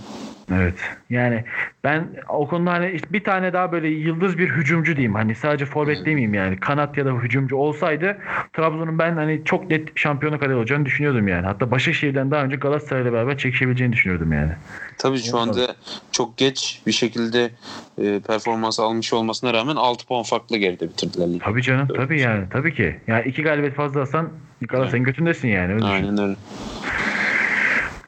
[0.53, 0.79] Evet.
[1.09, 1.43] Yani
[1.83, 5.15] ben o konuda hani bir tane daha böyle yıldız bir hücumcu diyeyim.
[5.15, 6.59] Hani sadece forvet demeyeyim yani.
[6.59, 8.17] Kanat ya da hücumcu olsaydı
[8.53, 11.45] Trabzon'un ben hani çok net şampiyonluk adayı olacağını düşünüyordum yani.
[11.45, 14.51] Hatta Başakşehir'den daha önce Galatasaray'la beraber çekişebileceğini düşünüyordum yani.
[14.97, 15.75] Tabii şu anda
[16.11, 17.51] çok geç bir şekilde
[17.97, 21.39] e, performans almış olmasına rağmen 6 puan farklı geride bitirdiler ligi.
[21.39, 22.95] Tabii canım tabii yani tabii ki.
[23.07, 24.29] Yani iki galibiyet fazla alsan
[24.67, 25.73] Galatasaray'ın götündesin yani.
[25.73, 25.93] Öyle düşün.
[25.93, 26.35] Aynen öyle.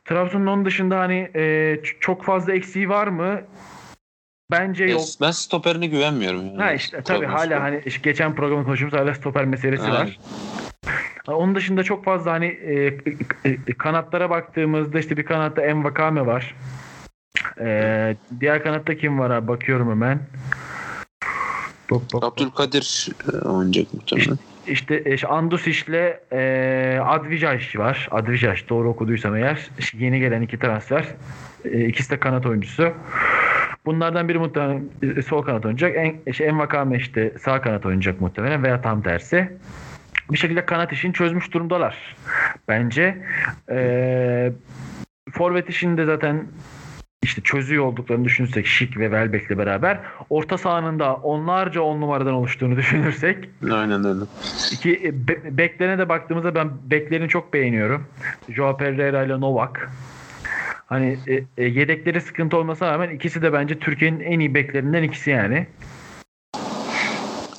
[0.05, 3.41] Trabzon'un onun dışında hani e, çok fazla eksiği var mı?
[4.51, 5.01] Bence yok.
[5.21, 6.45] Ben stoperine güvenmiyorum.
[6.45, 6.61] Yani.
[6.61, 7.37] Ha işte tabii Trabzonspor.
[7.37, 9.95] hala hani geçen programda konuştuğumuz hala stoper meselesi Aynen.
[9.95, 10.19] var.
[11.27, 12.97] Onun dışında çok fazla hani e,
[13.45, 16.55] e, kanatlara baktığımızda işte bir kanatta Envakame var.
[17.59, 19.47] E, diğer kanatta kim var abi?
[19.47, 20.19] Bakıyorum hemen.
[21.91, 22.23] Bak, bak, bak.
[22.23, 24.37] Abdülkadir e, oynayacak muhtemelen.
[24.67, 28.07] İşte e, işte Andusic'le e, Advijaj var.
[28.11, 29.69] Advijaj doğru okuduysam eğer.
[29.93, 31.05] Yeni gelen iki transfer.
[31.65, 32.93] E, ikisi de kanat oyuncusu.
[33.85, 34.83] Bunlardan biri muhtemelen
[35.17, 35.95] e, sol kanat oynayacak.
[35.95, 39.49] En, işte Envakame işte sağ kanat oynayacak muhtemelen veya tam tersi.
[40.31, 42.15] Bir şekilde kanat işini çözmüş durumdalar.
[42.67, 43.17] Bence.
[43.69, 44.51] E,
[45.31, 46.45] forvet işini de zaten
[47.23, 52.75] işte çözüyor olduklarını düşünürsek Şik ve Welbeck'le beraber orta sahanın da onlarca on numaradan oluştuğunu
[52.77, 54.19] düşünürsek Aynen öyle.
[54.71, 58.03] iki e, be- beklerine de baktığımızda ben beklerini çok beğeniyorum.
[58.49, 59.89] Joao Pereira ile Novak.
[60.85, 65.29] Hani e, e, yedekleri sıkıntı olmasına rağmen ikisi de bence Türkiye'nin en iyi beklerinden ikisi
[65.31, 65.67] yani.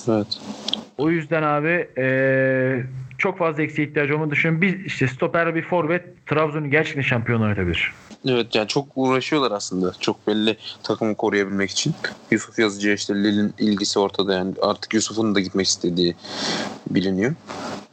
[0.08, 0.26] Evet.
[0.98, 2.84] O yüzden abi eee,
[3.24, 4.62] çok fazla eksiğe ihtiyacı olmadığını düşünüyorum.
[4.62, 7.92] Bir işte stoper bir forvet Trabzon'u gerçekten şampiyon oynatabilir.
[8.28, 9.92] Evet yani çok uğraşıyorlar aslında.
[10.00, 11.94] Çok belli takımı koruyabilmek için.
[12.30, 14.54] Yusuf Yazıcı'ya işte Lille'in ilgisi ortada yani.
[14.62, 16.14] Artık Yusuf'un da gitmek istediği
[16.90, 17.34] biliniyor.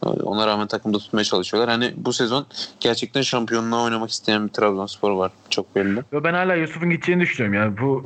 [0.02, 1.70] Ona rağmen takımda tutmaya çalışıyorlar.
[1.70, 2.46] Hani bu sezon
[2.80, 5.32] gerçekten şampiyonluğa oynamak isteyen bir Trabzonspor var.
[5.50, 6.02] Çok belli.
[6.14, 7.54] Ben hala Yusuf'un gideceğini düşünüyorum.
[7.62, 8.04] Yani bu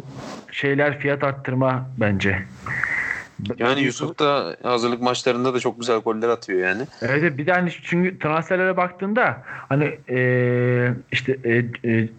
[0.51, 2.45] şeyler fiyat arttırma bence.
[3.58, 6.84] Yani Yusuf da hazırlık maçlarında da çok güzel goller atıyor yani.
[7.02, 12.10] Evet bir de hani çünkü transferlere baktığında hani eee, işte eee, eee,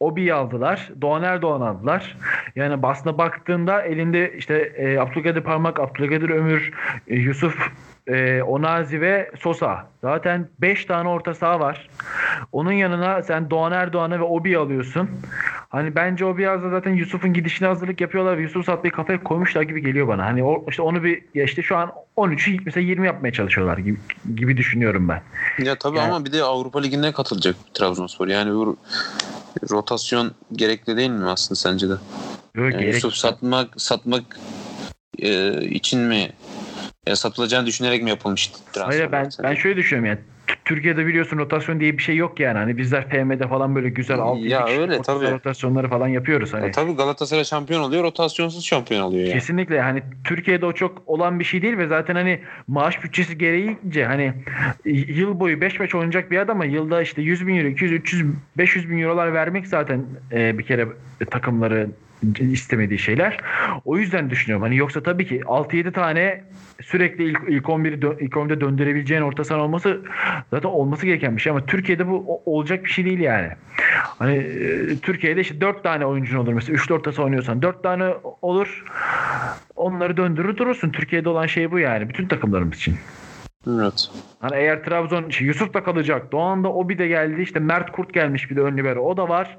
[0.00, 0.88] Obi'yi aldılar.
[1.00, 2.16] Doğan Erdoğan aldılar.
[2.56, 6.72] Yani basına baktığında elinde işte e, Abdülkadir Parmak, Abdülkadir Ömür,
[7.08, 7.70] e, Yusuf
[8.08, 9.86] e, Onazi ve Sosa.
[10.02, 11.88] Zaten 5 tane orta saha var.
[12.52, 15.10] Onun yanına sen Doğan Erdoğan'ı ve Obi'yi alıyorsun.
[15.68, 19.62] Hani bence o biraz da zaten Yusuf'un gidişine hazırlık yapıyorlar ve Yusuf satmayı kafaya koymuşlar
[19.62, 20.24] gibi geliyor bana.
[20.26, 23.96] Hani o, işte onu bir ya işte şu an 13'ü mesela 20 yapmaya çalışıyorlar gibi,
[24.36, 25.22] gibi düşünüyorum ben.
[25.64, 28.28] Ya tabii Yani- ama bir de Avrupa Ligi'ne katılacak Trabzonspor.
[28.28, 28.76] Yani bu
[29.70, 31.94] rotasyon gerekli değil mi aslında sence de?
[32.56, 34.22] Böyle Yani gerek- Yusuf satmak satmak
[35.18, 36.30] e, için mi
[37.08, 38.98] ya satılacağını düşünerek mi yapılmış transfer?
[38.98, 40.18] Hayır ben ben şöyle düşünüyorum yani
[40.64, 42.58] Türkiye'de biliyorsun rotasyon diye bir şey yok yani.
[42.58, 45.30] Hani bizler FM'de falan böyle güzel alt Ya öyle, tabii.
[45.30, 46.64] rotasyonları falan yapıyoruz hani.
[46.64, 49.32] Ya tabii Galatasaray şampiyon oluyor, rotasyonsuz şampiyon oluyor yani.
[49.32, 54.04] Kesinlikle hani Türkiye'de o çok olan bir şey değil ve zaten hani maaş bütçesi gereğince
[54.04, 54.32] hani
[54.84, 58.26] yıl boyu 5 maç oynayacak bir adama yılda işte 100 bin euro, 200, 300,
[58.58, 60.88] 500 bin eurolar vermek zaten e, bir kere
[61.30, 61.88] takımları
[62.40, 63.38] istemediği şeyler.
[63.84, 64.62] O yüzden düşünüyorum.
[64.62, 66.44] Hani yoksa tabii ki 6-7 tane
[66.82, 70.00] sürekli ilk, ilk 11'i dö- ilk 11'de döndürebileceğin orta saha olması
[70.50, 73.48] zaten olması gereken bir şey ama Türkiye'de bu olacak bir şey değil yani.
[74.18, 78.04] Hani e, Türkiye'de işte 4 tane oyuncun olur mesela 3 orta saha oynuyorsan 4 tane
[78.42, 78.84] olur.
[79.76, 80.90] Onları döndürür durursun.
[80.90, 82.96] Türkiye'de olan şey bu yani bütün takımlarımız için.
[83.66, 84.10] Evet.
[84.40, 86.32] Hani eğer Trabzon işte Yusuf da kalacak.
[86.32, 87.42] Doğan da Obi de geldi.
[87.42, 89.00] İşte Mert Kurt gelmiş bir de ön libero.
[89.00, 89.56] O da var.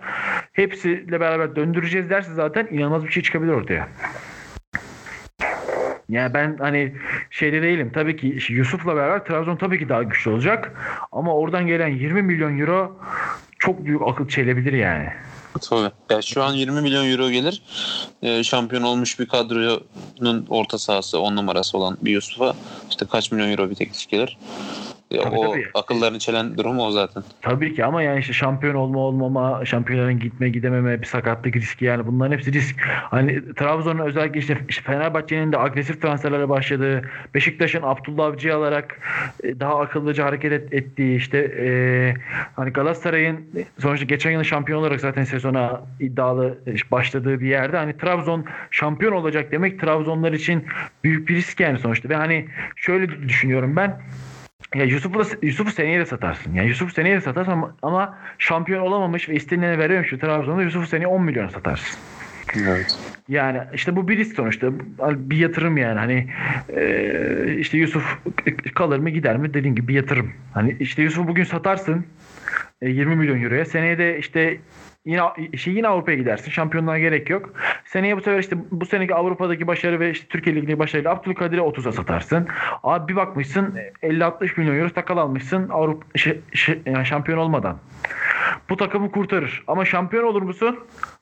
[0.54, 3.88] Hepsiyle beraber döndüreceğiz derse zaten inanılmaz bir şey çıkabilir ortaya.
[6.10, 6.94] Yani ben hani
[7.30, 7.92] şeyde değilim.
[7.94, 10.72] Tabii ki işte Yusuf'la beraber Trabzon tabii ki daha güçlü olacak.
[11.12, 13.00] Ama oradan gelen 20 milyon euro
[13.60, 15.10] çok büyük akıl çelebilir yani.
[15.62, 15.92] Tabii.
[16.10, 17.62] Ya şu an 20 milyon euro gelir.
[18.22, 22.54] Ee, şampiyon olmuş bir kadronun orta sahası 10 numarası olan bir Yusuf'a
[22.90, 24.38] işte kaç milyon euro bir teklif gelir.
[25.12, 25.65] Ya Tabii, o tabii.
[25.74, 27.24] akıllarını çelen durum o zaten.
[27.41, 32.08] Tabii ki ama yani işte şampiyon olma olmama, şampiyonların gitme gidememe, bir sakatlık riski yani
[32.08, 32.76] bunların hepsi risk.
[32.86, 37.02] Hani Trabzon'un özellikle işte, işte Fenerbahçe'nin de agresif transferlere başladığı,
[37.34, 39.00] Beşiktaş'ın Abdullah Avcı'yı alarak
[39.43, 41.67] e, daha akıllıca hareket et- ettiği işte e,
[42.56, 47.98] hani Galatasaray'ın sonuçta geçen yıl şampiyon olarak zaten sezona iddialı e, başladığı bir yerde hani
[47.98, 50.65] Trabzon şampiyon olacak demek Trabzonlar için
[51.04, 54.02] büyük bir risk yani sonuçta ve hani şöyle düşünüyorum ben
[54.75, 56.53] ya Yusuf'u Yusuf'u seneye de satarsın.
[56.53, 60.88] Yani Yusuf'u seneye de satarsın ama, ama şampiyon olamamış ve istenileni verememiş şu Trabzon'da Yusuf'u
[60.88, 61.99] seneye 10 milyona satarsın.
[62.55, 62.97] Evet.
[63.29, 64.67] Yani işte bu bir risk sonuçta.
[65.15, 65.99] Bir yatırım yani.
[65.99, 66.27] Hani
[66.75, 68.17] e, işte Yusuf
[68.75, 70.34] kalır mı gider mi dediğin gibi bir yatırım.
[70.53, 72.05] Hani işte Yusuf'u bugün satarsın
[72.82, 73.65] e, 20 milyon euroya.
[73.65, 74.58] Seneye de işte
[75.10, 75.22] yine
[75.54, 76.52] işte yine Avrupa'ya gidersin.
[76.52, 77.54] Şampiyonluğa gerek yok.
[77.86, 81.91] Seneye bu sefer işte bu seneki Avrupa'daki başarı ve işte Türkiye Ligi'ndeki başarıyla Abdülkadir'e 30'a
[81.91, 82.48] satarsın.
[82.84, 87.78] Abi bir bakmışsın 50-60 milyon euro takal almışsın Avrupa şey- şey- yani şampiyon olmadan.
[88.69, 89.63] Bu takımı kurtarır.
[89.67, 90.80] Ama şampiyon olur musun?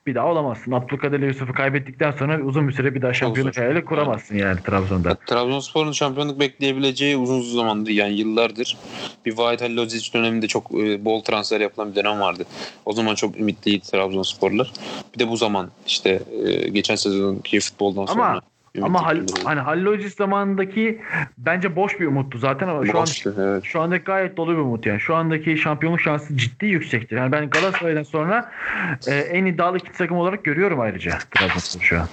[0.07, 0.71] Bir daha olamazsın.
[0.71, 3.61] Abdülkadir Yusuf'u kaybettikten sonra uzun bir süre bir daha şampiyonluk zor.
[3.61, 5.15] hayali kuramazsın yani Trabzon'da.
[5.15, 8.77] Trabzonspor'un şampiyonluk bekleyebileceği uzun zamandır yani yıllardır
[9.25, 12.45] bir Vahit Halilhodzic döneminde çok e, bol transfer yapılan bir dönem vardı.
[12.85, 14.71] O zaman çok ümitliydi Trabzonsporlar.
[15.15, 18.41] Bir de bu zaman işte e, geçen sezonki futboldan Ama-
[18.81, 21.01] sonra Ama Hal, hani Hallocis zamanındaki
[21.37, 23.63] bence boş bir umuttu zaten ama şu an evet.
[23.63, 24.99] şu anda gayet dolu bir umut yani.
[24.99, 27.17] Şu andaki şampiyonluk şansı ciddi yüksektir.
[27.17, 28.51] Yani ben Galatasaray'dan sonra
[29.07, 32.07] e, en iddialı iki takım olarak görüyorum ayrıca Trabzonspor şu an.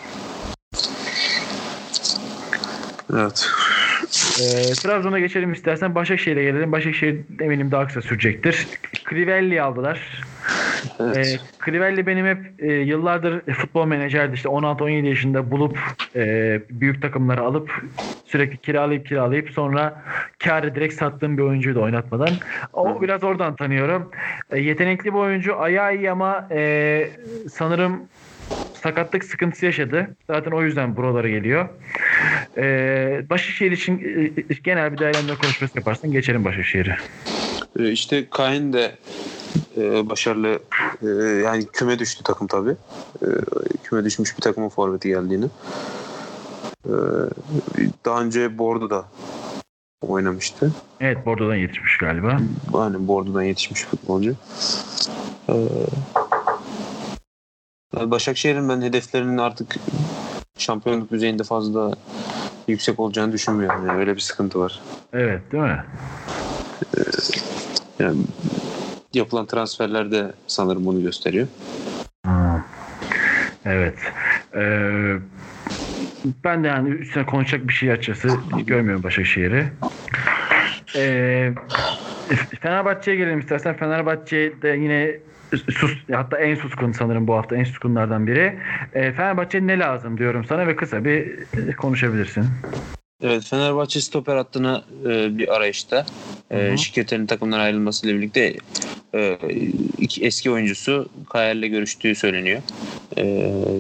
[3.13, 3.49] Evet.
[4.41, 5.95] E, Trabzon'a geçelim istersen.
[5.95, 6.73] Başakşehir'e gelelim.
[6.73, 8.69] Başakşehir eminim daha kısa sürecektir.
[9.11, 10.23] Crivelli aldılar.
[11.01, 11.17] Evet.
[11.17, 14.35] E, Crivelli benim hep e, yıllardır futbol menajerdi.
[14.35, 15.79] İşte 16-17 yaşında bulup
[16.17, 17.83] e, büyük takımları alıp
[18.25, 20.03] sürekli kiralayıp kiralayıp sonra
[20.45, 22.31] kârı direkt sattığım bir oyuncuydu oynatmadan.
[22.73, 24.11] O biraz oradan tanıyorum.
[24.51, 25.61] E, yetenekli bir oyuncu.
[25.61, 27.09] Ayağı iyi ama e,
[27.51, 28.01] sanırım
[28.83, 30.17] sakatlık sıkıntısı yaşadı.
[30.31, 31.69] Zaten o yüzden buralara geliyor.
[32.57, 33.99] Ee, Başakşehir için
[34.51, 36.97] e, genel bir değerlendirme konuşması yaparsan geçelim Başakşehir'e.
[37.79, 38.95] Ee, işte Kain de
[39.77, 40.59] e, başarılı
[41.03, 41.07] e,
[41.45, 42.71] yani küme düştü takım tabi.
[43.23, 43.29] E,
[43.85, 45.47] küme düşmüş bir takımın forveti geldiğini.
[46.87, 46.95] E,
[48.05, 49.05] daha önce Bordo'da
[50.01, 50.73] oynamıştı.
[51.01, 52.39] Evet Bordo'dan yetişmiş galiba.
[52.75, 54.35] Aynen Bordo'dan yetişmiş futbolcu.
[55.49, 55.55] E,
[57.97, 59.77] Başakşehir'in ben hedeflerinin artık
[60.59, 61.93] şampiyonluk düzeyinde fazla
[62.69, 63.87] yüksek olacağını düşünmüyorum.
[63.87, 64.81] Yani öyle bir sıkıntı var.
[65.13, 65.85] Evet değil mi?
[66.97, 67.01] Ee,
[67.99, 68.19] yani
[69.15, 71.47] yapılan transferler de sanırım bunu gösteriyor.
[73.65, 73.99] Evet.
[74.55, 75.17] Ee,
[76.45, 79.73] ben de yani üstüne konuşacak bir şey açıkçası görmüyorum Başakşehir'i.
[80.97, 81.53] Ee,
[82.61, 83.77] Fenerbahçe'ye gelelim istersen.
[83.77, 85.17] Fenerbahçe'de yine
[85.71, 88.59] sus hatta en suskun sanırım bu hafta en suskunlardan biri.
[88.95, 92.45] E, Fenerbahçe ne lazım diyorum sana ve kısa bir e, konuşabilirsin.
[93.23, 96.07] Evet Fenerbahçe stoper hattına e, bir arayışta.
[96.51, 98.57] E, Şirketlerin takımdan ayrılmasıyla birlikte
[99.15, 99.39] e,
[99.99, 102.63] iki eski oyuncusu Kayer'le görüştüğü söyleniyor.
[103.17, 103.25] E,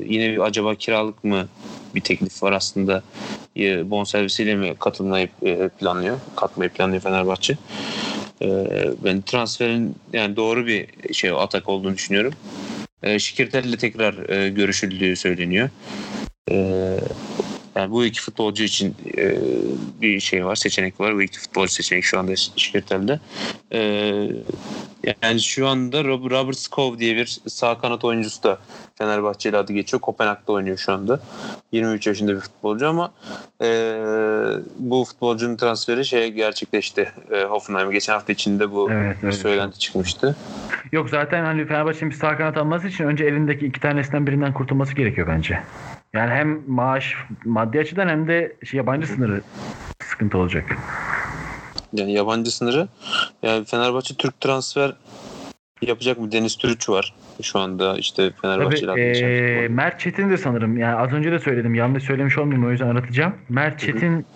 [0.06, 1.48] yine bir acaba kiralık mı
[1.94, 3.02] bir teklif var aslında
[3.56, 7.58] e, bonservisiyle mi katılmayı e, planlıyor, katmayı planlıyor Fenerbahçe.
[8.42, 8.66] Ee,
[9.04, 12.32] ben transferin yani doğru bir şey atak olduğunu düşünüyorum.
[13.02, 15.68] E, Şikirtel'le tekrar e, görüşüldüğü söyleniyor.
[17.76, 19.36] Yani bu iki futbolcu için e,
[20.02, 21.14] bir şey var, seçenek var.
[21.14, 23.20] Bu iki futbolcu seçenek şu anda Şikirtel'de.
[23.72, 23.80] E,
[25.22, 28.58] yani şu anda Robert Skov diye bir sağ kanat oyuncusu da
[28.98, 30.00] Fenerbahçe ile adı geçiyor.
[30.00, 31.20] Kopenhag'da oynuyor şu anda.
[31.72, 33.12] 23 yaşında bir futbolcu ama
[33.62, 33.66] e,
[34.78, 37.12] bu futbolcunun transferi şey gerçekleşti.
[37.30, 39.34] E, Hoffenheim geçen hafta içinde bu evet, evet.
[39.34, 40.36] söylenti çıkmıştı.
[40.92, 44.94] Yok zaten hani Fenerbahçe'nin bir sağ kanat alması için önce elindeki iki tanesinden birinden kurtulması
[44.94, 45.60] gerekiyor bence.
[46.14, 49.40] Yani hem maaş maddi açıdan hem de şey, yabancı sınırı
[50.02, 50.76] sıkıntı olacak.
[51.92, 52.88] Yani yabancı sınırı.
[53.42, 54.92] Yani Fenerbahçe Türk transfer
[55.82, 56.32] yapacak mı?
[56.32, 57.14] Deniz Türüç var.
[57.42, 60.76] Şu anda işte Fenerbahçe Tabii, ee, Mert Çetin de sanırım.
[60.78, 61.74] Yani az önce de söyledim.
[61.74, 63.34] Yanlış söylemiş olmayayım o yüzden aratacağım.
[63.48, 64.26] Mert Çetin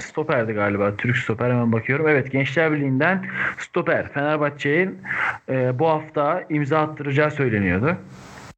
[0.00, 0.96] stoperdi galiba.
[0.96, 2.08] Türk stoper hemen bakıyorum.
[2.08, 3.26] Evet Gençler Birliği'nden
[3.58, 4.12] stoper.
[4.12, 4.98] Fenerbahçe'nin
[5.48, 7.96] e, bu hafta imza attıracağı söyleniyordu.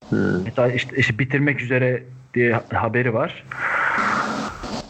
[0.09, 0.47] Hmm.
[0.75, 2.03] İşte, işte bitirmek üzere
[2.39, 3.45] diye haberi var.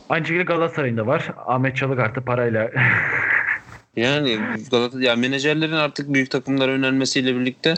[0.08, 1.28] Aynı şekilde Galatasaray'ın da var.
[1.46, 2.70] Ahmet Çalık artı parayla
[3.96, 4.38] Yani
[4.70, 7.74] Galatasaray yani menajerlerin artık büyük takımlara önermesiyle birlikte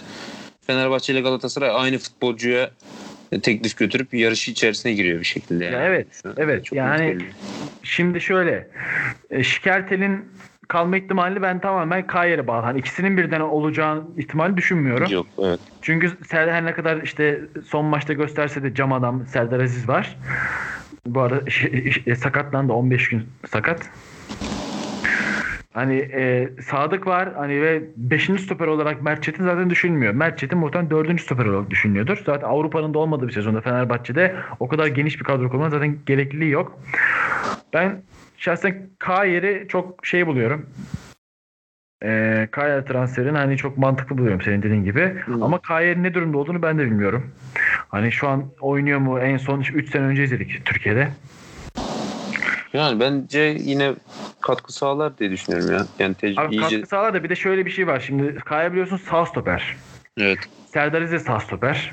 [0.66, 2.70] Fenerbahçe ile Galatasaray aynı futbolcuya
[3.42, 5.64] teklif götürüp yarışı içerisine giriyor bir şekilde.
[5.64, 5.74] Yani.
[5.74, 6.06] Ya evet.
[6.36, 6.64] evet.
[6.64, 7.18] Çok yani
[7.82, 8.68] şimdi şöyle
[9.30, 10.24] e, Şikertel'in
[10.70, 12.62] kalma ihtimali ben tamamen Kayer'e bağlı.
[12.62, 15.10] Hani ikisinin birden olacağını ihtimali düşünmüyorum.
[15.10, 15.60] Yok evet.
[15.82, 20.16] Çünkü Serdar her ne kadar işte son maçta gösterse de cam adam Serdar Aziz var.
[21.06, 21.40] Bu arada
[22.16, 23.90] sakatlandı 15 gün sakat.
[25.72, 28.24] Hani e, Sadık var hani ve 5.
[28.24, 30.12] stoper olarak Mert Çetin zaten düşünülmüyor.
[30.12, 31.20] Mert Çetin muhtemelen 4.
[31.20, 32.22] stoper olarak düşünülüyordur.
[32.26, 36.50] Zaten Avrupa'nın da olmadığı bir sezonda Fenerbahçe'de o kadar geniş bir kadro kurmanın zaten gerekliliği
[36.50, 36.78] yok.
[37.72, 38.02] Ben
[38.40, 40.70] şahsen K yeri çok şey buluyorum.
[42.04, 45.22] E, Kaya transferini hani çok mantıklı buluyorum senin dediğin gibi.
[45.24, 45.42] Hmm.
[45.42, 47.30] Ama Kaya'nın ne durumda olduğunu ben de bilmiyorum.
[47.88, 49.20] Hani şu an oynuyor mu?
[49.20, 51.08] En son 3 sene önce izledik Türkiye'de.
[52.72, 53.94] Yani bence yine
[54.40, 55.86] katkı sağlar diye düşünüyorum ya.
[55.98, 56.76] Yani tecrübe Abi iyice...
[56.76, 58.00] katkı sağlar da bir de şöyle bir şey var.
[58.00, 59.76] Şimdi Kaya biliyorsun sağ stoper.
[60.18, 60.38] Evet.
[60.66, 61.92] Serdar Aziz sağ stoper.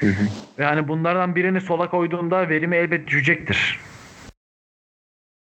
[0.00, 0.26] Hı hı.
[0.58, 3.78] Ve hani bunlardan birini sola koyduğunda verimi elbet düşecektir.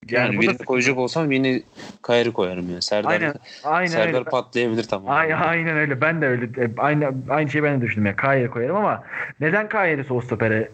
[0.10, 0.65] Yani, yani birini da...
[0.65, 1.62] koyacak olsam yine
[2.02, 2.82] Kayır'ı koyarım ya.
[2.82, 4.30] Serdar, aynen, aynen Serdar öyle.
[4.30, 5.10] patlayabilir tamam.
[5.10, 6.02] Aynen, aynen öyle.
[6.02, 6.72] Ben de öyle.
[6.78, 8.06] Aynı aynı şeyi ben de düşündüm.
[8.06, 9.04] Yani Kayır'ı koyarım ama
[9.39, 10.70] neden Kayır'ı sol stopere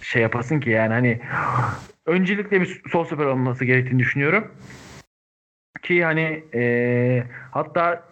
[0.00, 1.20] şey yapasın ki yani hani
[2.06, 4.54] öncelikle bir sol stoper olması gerektiğini düşünüyorum.
[5.82, 8.02] Ki hani e, hatta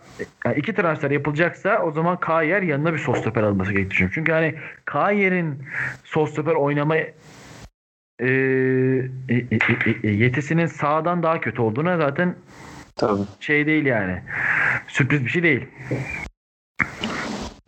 [0.45, 4.15] yani iki transfer yapılacaksa o zaman Kayer yanına bir sol stoper alması gerektiğini düşünüyorum.
[4.15, 4.55] Çünkü hani
[4.85, 5.63] Kayer'in
[6.05, 6.97] sol stoper oynama
[8.21, 8.29] e,
[9.29, 9.59] e, e,
[10.05, 12.35] e, yetisinin sağdan daha kötü olduğuna zaten
[12.97, 13.21] Tabii.
[13.41, 14.23] şey değil yani.
[14.89, 15.67] Sürpriz bir şey değil.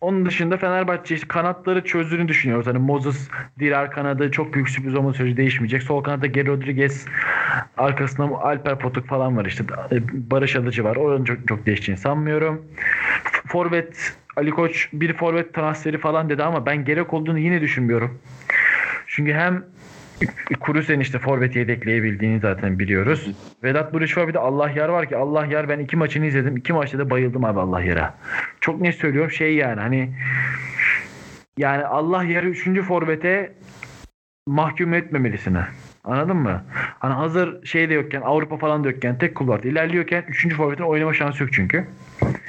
[0.00, 2.66] Onun dışında Fenerbahçe işte kanatları çözdüğünü düşünüyoruz.
[2.66, 5.82] Hani Moses Dirar kanadı çok büyük sürpriz olma süreci değişmeyecek.
[5.82, 7.06] Sol kanatta Geri Rodriguez
[7.76, 9.64] arkasında Alper Potuk falan var işte.
[10.12, 10.96] Barış Alıcı var.
[10.96, 12.62] Onun çok, çok değişeceğini sanmıyorum.
[13.46, 18.18] forvet Ali Koç bir forvet transferi falan dedi ama ben gerek olduğunu yine düşünmüyorum.
[19.06, 19.64] Çünkü hem
[20.60, 23.30] Kurusen işte forvet yedekleyebildiğini zaten biliyoruz.
[23.62, 26.56] Vedat Buriç var bir de Allah Yar var ki Allah Yar ben iki maçını izledim.
[26.56, 28.14] iki maçta da bayıldım abi Allah Yar'a.
[28.60, 30.10] Çok ne söylüyorum şey yani hani
[31.58, 33.52] yani Allah Yar'ı üçüncü forvete
[34.46, 35.58] mahkum etmemelisin.
[36.04, 36.64] Anladın mı?
[36.98, 41.14] Hani hazır şey de yokken Avrupa falan da yokken tek kulvarda ilerliyorken üçüncü forvetin oynama
[41.14, 41.86] şansı yok çünkü.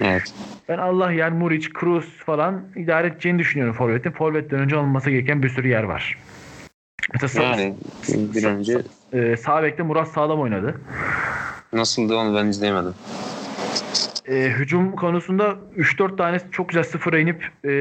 [0.02, 0.34] Evet.
[0.70, 4.12] Ben Allah yer Muriç, Cruz falan idare edeceğini düşünüyorum forvetin.
[4.12, 6.18] Forvetten önce alınması gereken bir sürü yer var.
[7.14, 7.76] Mesela yani
[8.08, 8.82] bir önce
[9.14, 10.76] e, sağ bekte Murat Sağlam oynadı.
[11.74, 12.94] Nasıldı onu ben izleyemedim.
[14.28, 17.72] E, hücum konusunda 3-4 tane çok güzel sıfıra inip e,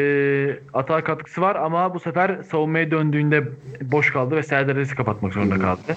[0.75, 3.49] atağa katkısı var ama bu sefer savunmaya döndüğünde
[3.83, 5.97] boş kaldı ve Serdar Aziz'i kapatmak zorunda kaldı.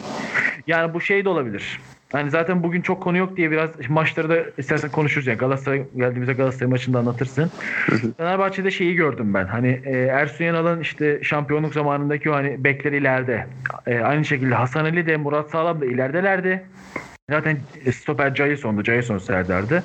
[0.68, 1.80] Yani bu şey de olabilir.
[2.16, 6.34] Yani zaten bugün çok konu yok diye biraz maçları da istersen konuşuruz yani Galatasaray geldiğimizde
[6.34, 7.52] Galatasaray maçında anlatırsın.
[8.18, 9.46] Fenerbahçe'de şeyi gördüm ben.
[9.46, 13.48] Hani e, Ersun Yanal'ın işte şampiyonluk zamanındaki o hani bekleri ileride.
[13.88, 16.66] E, aynı şekilde Hasan Ali de Murat Sağlam da ileridelerdi.
[17.30, 17.58] Zaten
[17.94, 18.84] stoper Jason'du.
[18.84, 19.84] Jason Serdar'dı.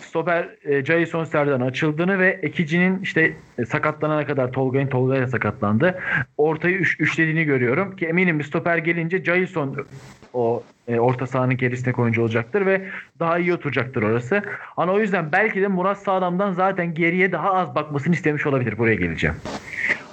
[0.00, 5.98] Stoper e, Jason Serdar'ın açıldığını ve ekicinin işte e, sakatlanana kadar Tolga'nın Tolga'ya sakatlandı.
[6.36, 9.86] Ortayı üç, üçlediğini görüyorum ki eminim bir stoper gelince Jason
[10.32, 12.82] o e, orta sahanın gerisine oyuncu olacaktır ve
[13.18, 14.42] daha iyi oturacaktır orası.
[14.76, 18.94] Ama o yüzden belki de Murat Sağlam'dan zaten geriye daha az bakmasını istemiş olabilir buraya
[18.94, 19.36] geleceğim.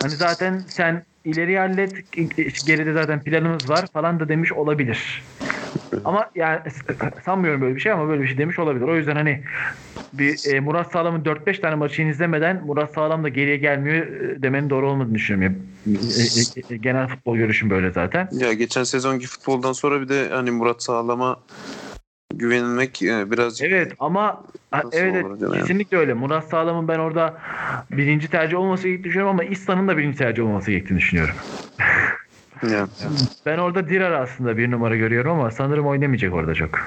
[0.01, 2.11] Hani zaten sen ileri hallet
[2.67, 5.23] geride zaten planımız var falan da demiş olabilir.
[6.05, 6.59] Ama yani
[7.25, 8.85] sanmıyorum böyle bir şey ama böyle bir şey demiş olabilir.
[8.87, 9.43] O yüzden hani
[10.13, 14.69] bir e, Murat Sağlam'ın 4-5 tane maçını izlemeden Murat Sağlam da geriye gelmiyor e, demenin
[14.69, 15.57] doğru olmadığını düşünüyorum.
[15.85, 15.97] Yani,
[16.69, 18.29] e, e, genel futbol görüşüm böyle zaten.
[18.31, 21.39] Ya geçen sezonki futboldan sonra bir de hani Murat Sağlam'a
[22.35, 24.43] güvenilmek e, birazcık Evet ama
[24.91, 26.13] evet, kesinlikle öyle.
[26.13, 27.37] Murat Sağlam'ın ben orada
[27.91, 31.35] birinci tercih olması gerektiğini düşünüyorum ama İslam'ın da birinci tercih olması gerektiğini düşünüyorum.
[32.63, 32.87] Ya.
[33.45, 36.79] Ben orada Dirar aslında bir numara görüyorum ama sanırım oynamayacak orada çok.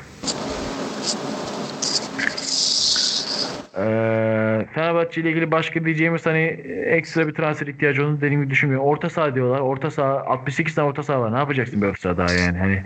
[3.76, 6.42] Ee, Fenerbahçe ile ilgili başka diyeceğimiz hani
[6.86, 8.86] ekstra bir transfer ihtiyacı olduğunu dediğim gibi düşünmüyorum.
[8.86, 9.60] Orta saha diyorlar.
[9.60, 11.32] Orta saha 68 tane orta saha var.
[11.32, 12.58] Ne yapacaksın bir orta saha daha yani?
[12.58, 12.84] Hani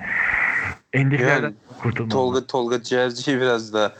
[0.93, 2.13] endişelerden yani, kurtulmak.
[2.13, 3.93] Tolga, Tolga Ciğerci'yi biraz da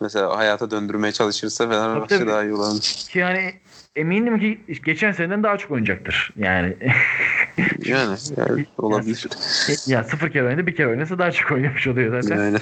[0.00, 2.78] mesela hayata döndürmeye çalışırsa Fenerbahçe daha iyi olan.
[2.78, 3.54] Ki yani
[3.96, 6.32] eminim ki geçen seneden daha çok oynayacaktır.
[6.36, 6.76] Yani
[7.84, 9.28] yani, yani olabilir.
[9.68, 12.38] Ya, ya sıfır kere oynadı bir kere oynasa daha çok oynamış oluyor zaten.
[12.38, 12.60] Aynen.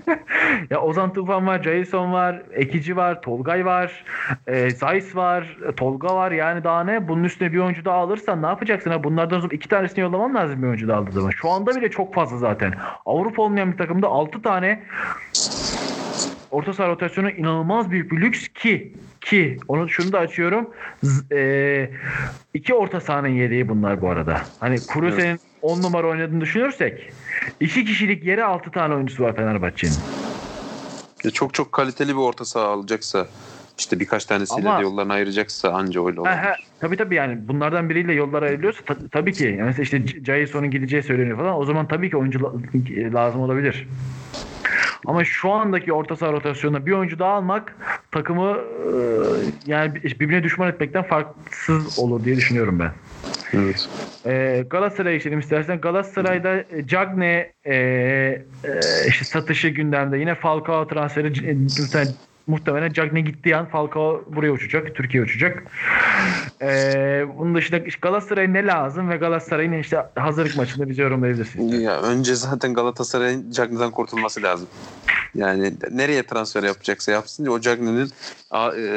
[0.70, 4.04] ya Ozan Tufan var, Jason var, Ekici var, Tolgay var,
[4.46, 6.32] e, Zeiss var, Tolga var.
[6.32, 7.08] Yani daha ne?
[7.08, 8.90] Bunun üstüne bir oyuncu daha alırsan ne yapacaksın?
[8.90, 9.04] Ha?
[9.04, 11.30] Bunlardan sonra iki tanesini yollaman lazım bir oyuncu daha aldığı zaman.
[11.30, 12.74] Şu anda bile çok fazla zaten.
[13.06, 14.82] Avrupa olmayan bir takımda altı tane
[16.56, 20.70] orta saha rotasyonu inanılmaz büyük bir lüks ki ki onu şunu da açıyorum.
[21.02, 21.90] Z, e,
[22.54, 24.40] iki orta sahanın yedeği bunlar bu arada.
[24.60, 25.40] Hani Kuruse'nin evet.
[25.62, 27.12] 10 numara oynadığını düşünürsek
[27.60, 29.94] iki kişilik yere 6 tane oyuncusu var Fenerbahçe'nin.
[31.32, 33.26] Çok çok kaliteli bir orta saha alacaksa
[33.78, 36.30] işte birkaç tanesiyle Ama, de yollarını ayıracaksa anca öyle olur.
[36.80, 39.44] tabii tabii yani bunlardan biriyle yollar ayrılıyorsa ta, tabii ki.
[39.44, 41.56] Yani mesela işte Jason'un gideceği söyleniyor falan.
[41.58, 42.62] O zaman tabii ki oyuncu
[43.14, 43.88] lazım olabilir.
[45.06, 47.76] Ama şu andaki orta saha rotasyonunda bir oyuncu daha almak
[48.10, 48.92] takımı e,
[49.66, 52.92] yani birbirine düşman etmekten farksız olur diye düşünüyorum ben.
[53.52, 53.88] Evet.
[54.26, 55.80] Ee, Galatasaray'a geçelim istersen.
[55.80, 58.44] Galatasaray'da Cagne e, e,
[59.08, 60.18] işte satışı gündemde.
[60.18, 61.56] Yine Falcao transferi e,
[62.46, 64.94] muhtemelen Cagne gittiği an Falcao buraya uçacak.
[64.94, 65.62] Türkiye uçacak.
[66.62, 71.82] Ee, bunun dışında Galatasaray'a ne lazım ve Galatasaray'ın işte hazırlık maçında bize yorumlayabilirsiniz.
[71.82, 74.68] Ya önce zaten Galatasaray'ın Cagne'den kurtulması lazım.
[75.34, 77.46] Yani nereye transfer yapacaksa yapsın.
[77.46, 78.10] O Cagne'nin
[78.54, 78.90] e,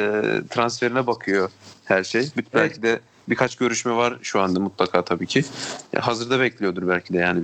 [0.50, 1.50] transferine bakıyor
[1.86, 2.30] her şey.
[2.54, 5.44] Belki de birkaç görüşme var şu anda mutlaka tabii ki.
[5.94, 7.42] Ya hazırda bekliyordur belki de yani.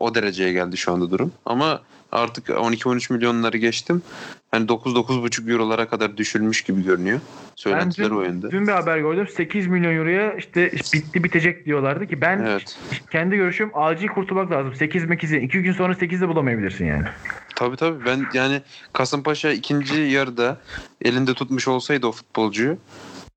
[0.00, 1.32] O dereceye geldi şu anda durum.
[1.46, 4.02] Ama artık 12-13 milyonları geçtim.
[4.50, 7.20] Hani 9-9,5 eurolara kadar düşülmüş gibi görünüyor.
[7.56, 8.50] Söylentiler o yönde.
[8.50, 9.28] Dün bir haber gördüm.
[9.36, 12.78] 8 milyon euroya işte bitti bitecek diyorlardı ki ben evet.
[13.10, 14.74] kendi görüşüm acil kurtulmak lazım.
[14.74, 17.04] 8 mekizi 2 gün sonra 8'de bulamayabilirsin yani.
[17.56, 18.04] Tabii tabii.
[18.06, 20.60] Ben yani Kasımpaşa ikinci yarıda
[21.02, 22.78] elinde tutmuş olsaydı o futbolcuyu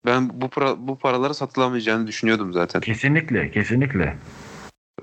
[0.05, 2.81] ben bu para, bu paraları satılamayacağını düşünüyordum zaten.
[2.81, 4.15] Kesinlikle, kesinlikle.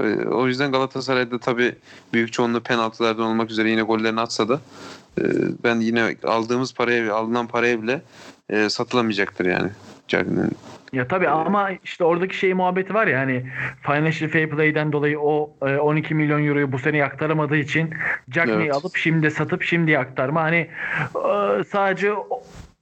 [0.01, 1.75] Ee, o yüzden Galatasaray'da tabii
[2.13, 4.61] büyük çoğunluğu penaltılardan olmak üzere yine gollerini atsa da
[5.19, 5.23] e,
[5.65, 8.03] ben yine aldığımız paraya alınan paraya bile
[8.51, 9.71] e, satılamayacaktır yani.
[10.09, 10.57] Cagney'in
[10.93, 13.47] ya tabii ama işte oradaki şey muhabbeti var ya hani
[13.83, 17.91] Financial Fair Play'den dolayı o 12 milyon euroyu bu sene aktaramadığı için
[18.31, 18.75] Cagney'i evet.
[18.75, 20.69] alıp şimdi satıp şimdi aktarma hani
[21.69, 22.13] sadece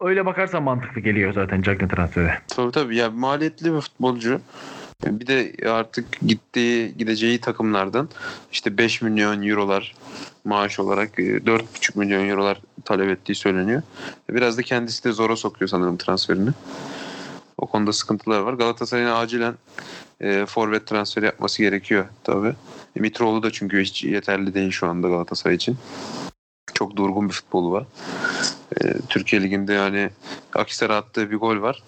[0.00, 2.31] öyle bakarsan mantıklı geliyor zaten Cagney transferi.
[2.48, 4.40] Tabii tabii ya maliyetli bir futbolcu.
[5.05, 8.09] Bir de artık gittiği gideceği takımlardan
[8.53, 9.94] işte 5 milyon eurolar
[10.44, 13.83] maaş olarak 4,5 milyon eurolar talep ettiği söyleniyor.
[14.31, 16.51] Biraz da kendisi de zora sokuyor sanırım transferini.
[17.59, 18.53] O konuda sıkıntılar var.
[18.53, 19.55] Galatasaray'ın acilen
[20.21, 22.55] e, forvet transferi yapması gerekiyor tabii.
[22.97, 25.77] E, Mitroğlu da çünkü hiç yeterli değil şu anda Galatasaray için.
[26.75, 27.87] Çok durgun bir futbolu var.
[28.81, 30.11] E, Türkiye Ligi'nde yani
[30.55, 31.83] Akisar'a attığı bir gol var.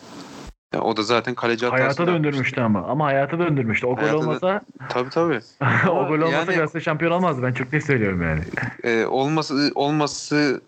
[0.75, 2.83] Yani o da zaten kaleci Hayata hatasından döndürmüştü ama.
[2.83, 3.87] Ama hayata döndürmüştü.
[3.87, 5.41] O gol Hayata olmasa Tabii tabii.
[5.91, 7.43] o gol olmasa yani- Galatasaray şampiyon olmazdı.
[7.43, 8.41] Ben çok net söylüyorum yani.
[8.85, 10.61] E, olması olması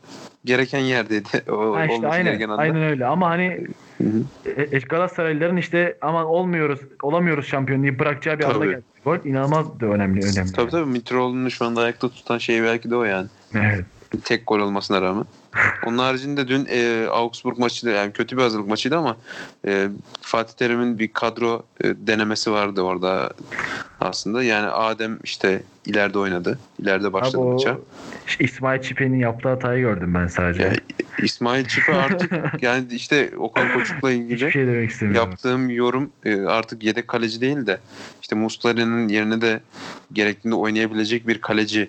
[0.45, 1.29] gereken yerdeydi.
[1.51, 2.63] O, Ha işte olması aynen, gereken anda.
[2.63, 3.07] aynen öyle.
[3.07, 3.67] Ama hani
[3.99, 4.25] Hı hı.
[4.57, 8.71] e, e, Galatasaraylıların işte aman olmuyoruz, olamıyoruz şampiyon diye bırakacağı bir anda Tabii.
[8.71, 8.83] geldi.
[9.05, 10.53] Gol inanılmaz da önemli önemli.
[10.53, 13.29] Tabii tabii Mitroğlu'nu şu anda ayakta tutan şey belki de o yani.
[13.55, 13.85] Evet.
[14.25, 15.25] Tek gol olmasına rağmen.
[15.87, 19.17] Onun haricinde dün e, Augsburg maçı da yani kötü bir hazırlık maçıydı ama
[19.67, 19.89] e,
[20.21, 23.33] Fatih Terim'in bir kadro e, denemesi vardı orada
[24.01, 24.43] aslında.
[24.43, 26.59] Yani Adem işte ileride oynadı.
[26.79, 27.79] İleride başladı Abi maça.
[28.41, 30.63] İsmail Çipe'nin yaptığı hatayı gördüm ben sadece.
[30.63, 30.73] Ya,
[31.23, 32.33] İsmail Çipe artık
[32.63, 35.31] yani işte Okan Koçuk'la ilgili şey demek istemiyorum.
[35.31, 37.79] yaptığım yorum e, artık yedek kaleci değil de
[38.23, 39.61] işte Muslera'nın yerine de
[40.13, 41.89] gerektiğinde oynayabilecek bir kaleci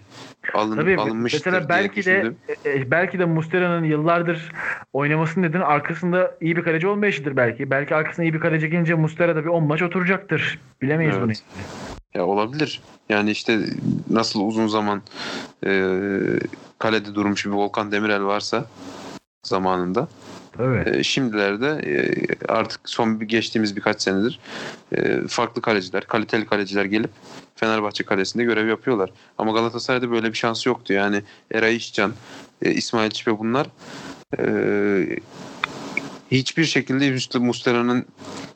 [0.53, 2.33] alın, Tabii alınmıştır mesela belki de
[2.65, 4.51] e, e, belki de Mustera'nın yıllardır
[4.93, 7.69] oynamasının nedeni arkasında iyi bir kaleci olmayışıdır belki.
[7.69, 10.59] Belki arkasında iyi bir kaleci gelince Mustera da bir 10 maç oturacaktır.
[10.81, 11.23] Bilemeyiz Evet.
[11.23, 11.33] bunu.
[12.13, 12.81] Ya olabilir.
[13.09, 13.59] Yani işte
[14.09, 15.01] nasıl uzun zaman
[15.65, 15.89] e,
[16.79, 18.65] kalede durmuş bir Volkan Demirel varsa
[19.43, 20.07] zamanında.
[20.61, 20.97] Tabii.
[20.97, 22.11] E, şimdilerde e,
[22.47, 24.39] artık son bir geçtiğimiz birkaç senedir
[24.95, 27.09] e, farklı kaleciler, kaliteli kaleciler gelip
[27.55, 29.09] Fenerbahçe kalesinde görev yapıyorlar.
[29.37, 30.93] Ama Galatasaray'da böyle bir şansı yoktu.
[30.93, 31.21] Yani
[31.53, 32.13] Eray İşcan,
[32.61, 33.67] e, İsmail Çipe bunlar
[36.31, 38.05] hiçbir şekilde Mustera'nın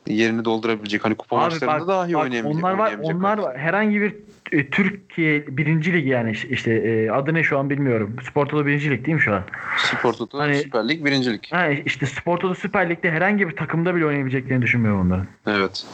[0.07, 1.05] yerini doldurabilecek.
[1.05, 2.63] Hani kupa Abi maçlarında bak- dahi Bak, oynayamayacak.
[2.63, 3.57] onlar var, oynayamayacak onlar var.
[3.57, 4.15] Herhangi bir
[4.55, 8.15] e, Türkiye birinci lig yani işte- e, adı ne şu an bilmiyorum.
[8.29, 9.43] Sportolu birinci lig değil mi şu an?
[9.77, 11.47] Spor Toto, Hani- Süper Lig, birincilik.
[11.51, 15.27] Ha işte Sportolu Süper Lig'de herhangi bir takımda bile oynayabileceklerini düşünmüyorum onların.
[15.47, 15.85] Evet.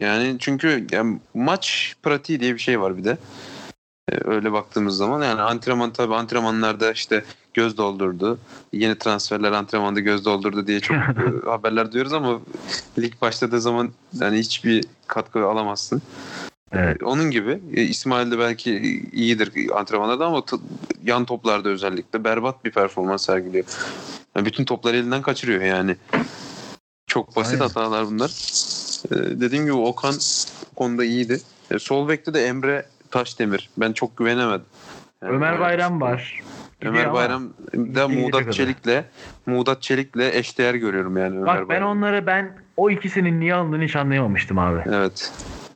[0.00, 3.18] Yani çünkü yani maç pratiği diye bir şey var bir de.
[4.12, 7.24] Ee, öyle baktığımız zaman yani antrenman tabii antrenmanlarda işte
[7.54, 8.38] göz doldurdu.
[8.72, 10.96] Yeni transferler antrenmanda göz doldurdu diye çok
[11.44, 12.40] e, haberler duyuyoruz ama
[12.98, 13.90] lig başladığı zaman
[14.20, 16.02] yani hiçbir katkı alamazsın.
[16.72, 17.02] Evet.
[17.02, 18.72] Onun gibi e, İsmail de belki
[19.12, 20.42] iyidir antrenmanlarda ama
[21.04, 23.64] yan toplarda özellikle berbat bir performans sergiliyor.
[24.36, 25.96] Yani bütün topları elinden kaçırıyor yani.
[27.06, 27.64] Çok basit Aynen.
[27.64, 28.30] hatalar bunlar.
[29.12, 30.14] Ee, dediğim gibi Okan
[30.76, 31.40] konuda iyiydi.
[31.70, 33.70] E, sol bekte de Emre Taşdemir.
[33.76, 34.66] Ben çok güvenemedim.
[35.22, 36.40] Yani Ömer bayağı- Bayram var.
[36.82, 37.42] Ömer Bayram
[37.74, 38.52] da Muğdat.
[38.52, 39.04] Çelik'le
[39.46, 41.90] Muğdat Çelik'le eşdeğer görüyorum yani Ömer Bak ben Bayram'ı.
[41.90, 44.80] onları ben o ikisinin niye alındığını hiç anlayamamıştım abi.
[44.86, 45.32] Evet.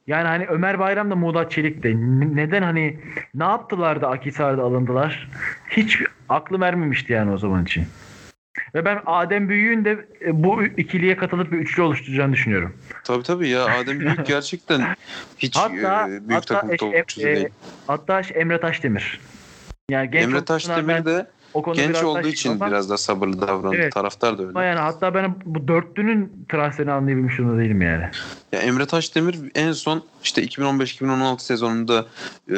[0.07, 1.95] Yani hani Ömer Bayram da Muğdat Çelik de
[2.37, 3.01] neden hani
[3.35, 5.29] ne yaptılar da Akhisar'da alındılar?
[5.71, 5.99] Hiç
[6.29, 7.87] aklım ermemişti yani o zaman için.
[8.75, 12.77] Ve ben Adem Büyük'ün de e, bu ikiliye katılıp bir üçlü oluşturacağını düşünüyorum.
[13.05, 14.97] Tabii tabii ya Adem Büyük gerçekten
[15.39, 17.49] hiç Hatta e, büyük hatta takım topçusu e, değil.
[17.87, 19.21] hatta Emre Taşdemir.
[19.91, 21.27] Yani genç Emre Taşdemir de
[21.57, 23.77] o konuda genç biraz olduğu için ama- biraz da sabırlı davrandı.
[23.77, 23.93] Evet.
[23.93, 24.51] Taraftar da öyle.
[24.51, 28.05] ama yani hatta ben bu dörtlünün transferini anlayabilmiş durumda değilim yani.
[28.53, 32.07] Ya Emre Taşdemir en son işte 2015-2016 sezonunda
[32.51, 32.57] e,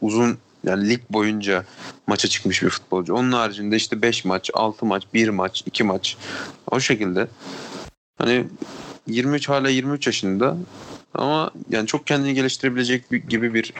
[0.00, 1.64] uzun yani lig boyunca
[2.06, 3.14] maça çıkmış bir futbolcu.
[3.14, 6.16] Onun haricinde işte 5 maç, 6 maç, 1 maç, 2 maç
[6.70, 7.26] o şekilde.
[8.18, 8.44] Hani
[9.06, 10.56] 23 hala 23 yaşında
[11.14, 13.72] ama yani çok kendini geliştirebilecek gibi bir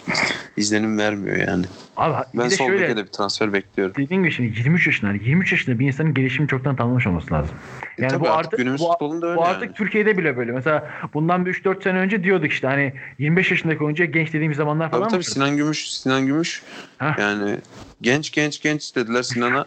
[0.57, 1.67] izlenim vermiyor yani.
[1.97, 3.95] Abi bir Ben de sol şöyle de bir transfer bekliyorum.
[3.97, 7.57] dediğim gibi şimdi 23 yaşında 23 yaşında bir insanın gelişimi çoktan tamamlamış olması lazım.
[7.99, 9.51] E Yani tabii bu artık artık günümüz bu, futbolunda öyle bu yani.
[9.51, 10.53] artık Türkiye'de bile böyle.
[10.53, 14.91] Mesela bundan bir 3-4 sene önce diyorduk işte hani 25 yaşındaki oyuncu genç dediğimiz zamanlar
[14.91, 15.25] Tabii falan tabii mı?
[15.25, 16.63] Sinan Gümüş, Sinan Gümüş
[16.99, 17.19] Heh.
[17.19, 17.57] yani
[18.01, 19.67] genç genç genç dediler Sinan'a.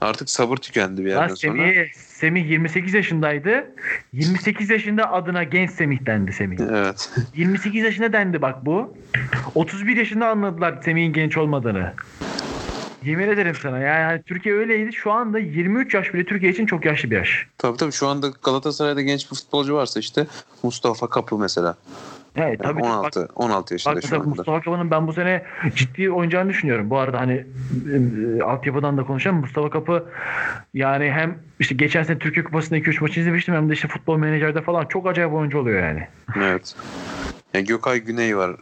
[0.00, 1.52] Artık sabır tükendi bir yerden sonra.
[1.52, 3.66] Semih, Semih 28 yaşındaydı.
[4.12, 6.58] 28 yaşında adına genç Semih dendi Semih.
[6.70, 7.10] Evet.
[7.36, 8.96] 28 yaşında dendi bak bu.
[9.54, 11.53] 31 yaşında anladılar Semih'in genç olmadığını.
[13.04, 14.92] Yemin ederim sana yani hani Türkiye öyleydi.
[14.92, 17.46] Şu anda 23 yaş bile Türkiye için çok yaşlı bir yaş.
[17.58, 20.26] Tabii tabii şu anda Galatasaray'da genç bir futbolcu varsa işte
[20.62, 21.76] Mustafa Kapı mesela.
[22.36, 22.80] Evet Yani tabii.
[22.80, 24.28] Bak, 16 16 yaşında Bak şu anda.
[24.28, 25.42] Mustafa Kapı'nın ben bu sene
[25.74, 26.90] ciddi oynayacağını düşünüyorum.
[26.90, 27.46] Bu arada hani e,
[28.38, 29.36] e, altyapıdan da konuşalım.
[29.36, 30.04] Mustafa Kapı
[30.74, 34.62] yani hem işte geçen sene Türkiye Kupası'nda 2-3 maçı izlemiştim hem de işte futbol menajerde
[34.62, 36.08] falan çok acayip oyuncu oluyor yani.
[36.36, 36.74] Evet.
[37.54, 38.56] Ya Gökay Güney var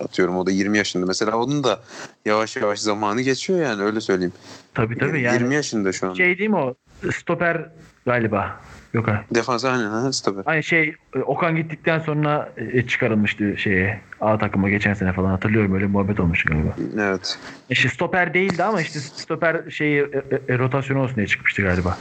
[0.00, 1.06] atıyorum o da 20 yaşında.
[1.06, 1.80] Mesela onun da
[2.24, 4.32] yavaş yavaş zamanı geçiyor yani öyle söyleyeyim.
[4.74, 6.14] Tabii tabii yani 20 yaşında şu an.
[6.14, 6.74] şey değil mi o
[7.12, 7.70] stoper
[8.06, 8.60] galiba.
[8.94, 9.24] Yok ha.
[9.34, 10.42] Defans aynen ha stoper.
[10.46, 15.74] Aynı şey e, Okan gittikten sonra e, çıkarılmıştı şeye A takıma geçen sene falan hatırlıyorum
[15.74, 16.76] öyle muhabbet olmuştu galiba.
[17.08, 17.38] Evet.
[17.70, 21.98] İşte stoper değildi ama işte stoper şeyi e, e, rotasyon olsun diye çıkmıştı galiba.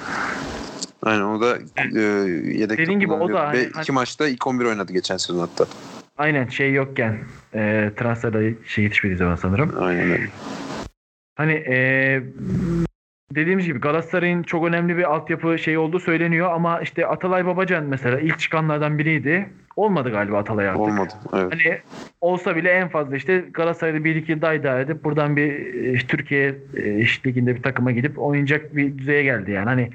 [1.04, 1.58] Aynen o da
[1.96, 5.66] e, yedekte Dediğin gibi o da hani- iki maçta ilk 11 oynadı geçen sezon hatta.
[6.18, 7.18] Aynen şey yokken
[7.54, 9.74] e, transferde şey yetişmediği zaman sanırım.
[9.80, 10.30] Aynen öyle.
[11.36, 12.22] Hani e,
[13.38, 18.20] dediğimiz gibi Galatasaray'ın çok önemli bir altyapı şey olduğu söyleniyor ama işte Atalay Babacan mesela
[18.20, 19.50] ilk çıkanlardan biriydi.
[19.76, 20.82] Olmadı galiba Atalay artık.
[20.82, 21.14] Olmadı.
[21.34, 21.54] Evet.
[21.54, 21.78] Hani
[22.22, 25.52] olsa bile en fazla işte Galatasaray'da bir iki yıl daha idare edip buradan bir
[25.84, 29.66] e, Türkiye e, iş liginde bir takıma gidip oynayacak bir düzeye geldi yani.
[29.66, 29.90] Hani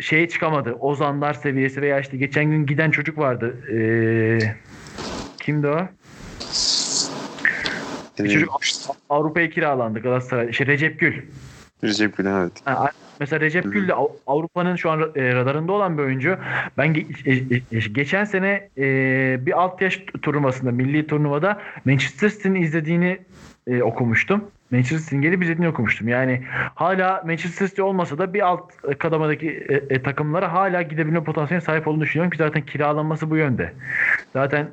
[0.00, 0.72] şeye çıkamadı.
[0.72, 3.56] Ozanlar seviyesi veya işte geçen gün giden çocuk vardı.
[3.72, 4.38] Ee,
[5.42, 5.88] kimdi o?
[8.18, 8.50] Bir çocuk
[9.08, 10.50] Avrupa'ya kiralandı Galatasaray.
[10.50, 11.22] İşte Recep Gül.
[11.84, 12.52] Recep Gül evet.
[13.20, 16.36] Mesela Recep Gül de Av- Avrupa'nın şu an e, radarında olan bir oyuncu.
[16.78, 17.32] Ben e,
[17.72, 18.68] e, geçen sene
[19.46, 23.18] bir alt yaş turnuvasında, milli turnuvada Manchester City'nin izlediğini
[23.82, 24.44] okumuştum.
[24.70, 26.08] Manchester City'nin gelip izlediğini okumuştum.
[26.08, 26.42] Yani
[26.74, 31.88] hala Manchester City olmasa da bir alt kadamadaki e, e, takımlara hala gidebilme potansiyeline sahip
[31.88, 33.72] olduğunu düşünüyorum ki zaten kiralanması bu yönde.
[34.32, 34.68] Zaten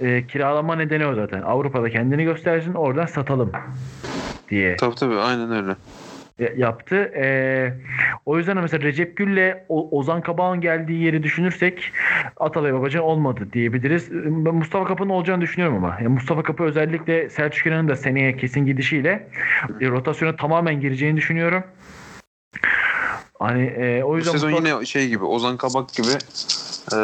[0.00, 1.42] e, kiralama nedeni o zaten.
[1.42, 3.52] Avrupa'da kendini göstersin oradan satalım
[4.48, 5.76] diye Tabii tabii aynen öyle.
[6.56, 6.96] Yaptı.
[6.96, 7.24] E,
[8.26, 11.92] o yüzden mesela Recep Gül'le Ozan Kabak'ın geldiği yeri düşünürsek
[12.36, 14.08] Atalay Babacan olmadı diyebiliriz.
[14.12, 15.96] Ben Mustafa Kapı'nın olacağını düşünüyorum ama.
[16.00, 19.28] Yani Mustafa Kapı özellikle Selçuk İnan'ın da seneye kesin gidişiyle
[19.80, 21.64] e, rotasyona tamamen gireceğini düşünüyorum.
[23.38, 26.10] Hani e, o Bu yüzden sezon Mustafa- yine şey gibi Ozan Kabak gibi
[26.92, 26.96] e,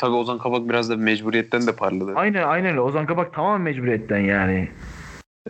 [0.00, 2.12] tabii Ozan Kabak biraz da mecburiyetten de parladı.
[2.16, 2.80] Aynen aynen öyle.
[2.80, 4.68] Ozan Kabak tamamen mecburiyetten yani.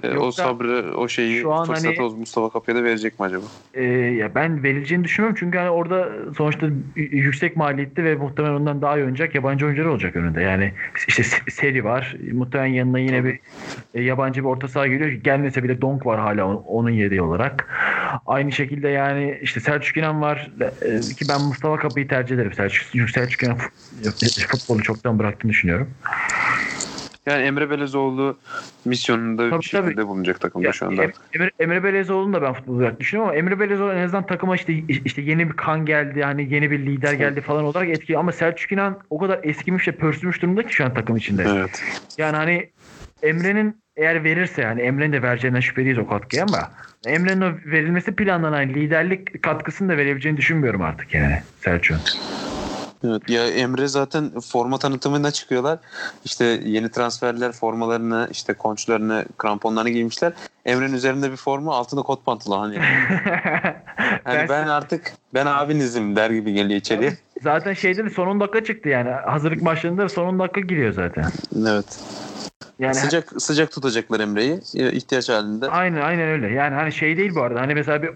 [0.03, 3.20] E, o Yoksa sabrı, o şeyi şu an fırsatı hani- o Mustafa Kapı'ya da verecek
[3.20, 3.45] mi acaba?
[3.74, 8.97] Ee, ya ben verileceğini düşünmüyorum çünkü hani orada sonuçta yüksek maliyetli ve muhtemelen ondan daha
[8.99, 10.43] iyi oynayacak yabancı oyuncular olacak önünde.
[10.43, 10.72] Yani
[11.09, 12.16] işte se- seri var.
[12.32, 13.38] Muhtemelen yanına yine bir
[13.95, 15.11] e, yabancı bir orta saha geliyor.
[15.11, 17.68] Gelmese bile Donk var hala on- onun yedeği olarak.
[18.26, 20.51] Aynı şekilde yani işte Selçuk İnan var
[20.82, 22.53] e, ki ben Mustafa Kapı'yı tercih ederim.
[22.53, 25.91] Selçuk, Selçuk İnan fu- futbolu çoktan bıraktığını düşünüyorum.
[27.31, 28.37] Yani Emre Belezoğlu
[28.85, 30.07] misyonunda Tabii, bir şekilde tabii.
[30.07, 31.03] bulunacak takımda Ya, şu anda.
[31.05, 34.55] Em- Emre, Emre Belezoğlu'nu da ben futbol olarak düşünüyorum ama Emre Belezoğlu en azından takıma
[34.55, 34.72] işte
[35.05, 38.72] işte yeni bir kan geldi hani yeni bir lider geldi falan olarak etkili ama Selçuk
[38.72, 41.45] İnan o kadar eskimiş ve pörsümüş durumda ki şu an takım içinde.
[41.49, 41.83] Evet.
[42.18, 42.70] Yani hani
[43.22, 46.70] Emre'nin eğer verirse yani Emre'nin de vereceğinden şüpheliyiz o katkıyı ama
[47.05, 52.01] Emre'nin o verilmesi planlanan liderlik katkısını da verebileceğini düşünmüyorum artık yani Selçuk'un.
[53.05, 53.28] Evet.
[53.28, 55.78] Ya Emre zaten forma tanıtımına çıkıyorlar.
[56.24, 60.32] İşte yeni transferler formalarını, işte konçlarını, kramponlarını giymişler.
[60.64, 62.74] Emre'nin üzerinde bir forma, altında kot pantolon.
[64.24, 67.12] Yani, hani ben artık ben abinizim der gibi geliyor içeriye.
[67.42, 69.11] Zaten şeyde de son 10 dakika çıktı yani.
[69.11, 71.24] Hazırlık maçlarında da son 10 dakika giriyor zaten.
[71.66, 72.01] Evet.
[72.78, 75.68] Yani sıcak sıcak tutacaklar Emre'yi e, ihtiyaç halinde.
[75.68, 76.48] Aynen aynen öyle.
[76.48, 77.61] Yani hani şey değil bu arada.
[77.61, 78.11] Hani mesela bir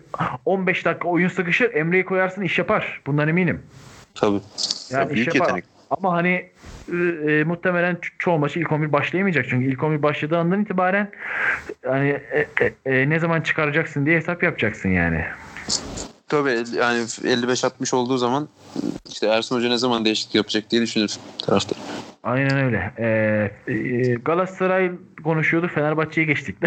[0.45, 3.03] 15 dakika oyun sıkışır Emre'yi koyarsın iş yapar.
[3.07, 3.63] Bundan eminim.
[4.15, 4.41] Tabii.
[4.91, 5.47] Yani iş Büyük yapar.
[5.47, 5.65] yetenek.
[5.91, 6.51] Ama hani
[6.89, 6.97] e,
[7.29, 9.47] e, muhtemelen ço- çoğu maçı ilk 11 başlayamayacak.
[9.51, 11.11] Çünkü ilk 11 başladığı andan itibaren
[11.87, 15.25] hani e, e, e, ne zaman çıkaracaksın diye hesap yapacaksın yani.
[16.29, 18.49] Tabii yani 55-60 olduğu zaman
[19.09, 21.79] işte Ersun Hoca ne zaman değişiklik yapacak diye düşünür taraftar.
[22.25, 22.93] Aynen öyle.
[22.99, 24.93] Ee, e, Galatasaray
[25.25, 25.69] konuşuyordu.
[25.69, 26.57] Fenerbahçe'ye geçtik.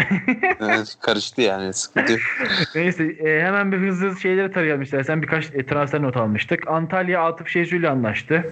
[0.60, 2.20] Evet, karıştı yani sıkıntı yok.
[2.74, 5.22] Neyse e, hemen bir hızlı hızlı şeyleri tarayalım istersen.
[5.22, 6.68] Birkaç e, transfer not almıştık.
[6.68, 8.44] Antalya Atıf Şezu ile anlaştı.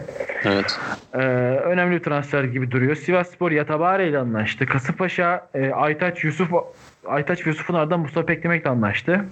[0.44, 0.78] Evet.
[1.14, 1.18] Ee,
[1.64, 2.96] önemli bir transfer gibi duruyor.
[2.96, 4.66] Sivasspor Yatabare ile anlaştı.
[4.66, 6.50] Kasımpaşa e, Aytaç Yusuf
[7.09, 9.24] Aytaç ve Yusuf'un ardından Mustafa Beklemek'le anlaştı.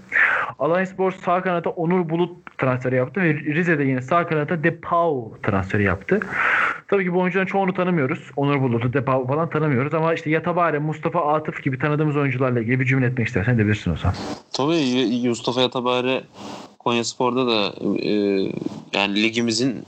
[0.58, 6.20] Alanyaspor sağ kanata Onur Bulut transferi yaptı ve Rize'de yine sağ kanata Depau transferi yaptı.
[6.88, 8.30] Tabii ki bu oyuncuların çoğunu tanımıyoruz.
[8.36, 12.84] Onur Bulut'u, Depau falan tanımıyoruz ama işte Yatabare, Mustafa Atıf gibi tanıdığımız oyuncularla ilgili bir
[12.84, 14.16] cümle etmek istersen edebilirsin o zaman.
[14.52, 16.22] Tabii Mustafa Yatabare
[16.78, 18.12] Konya Spor'da da e,
[18.92, 19.84] yani ligimizin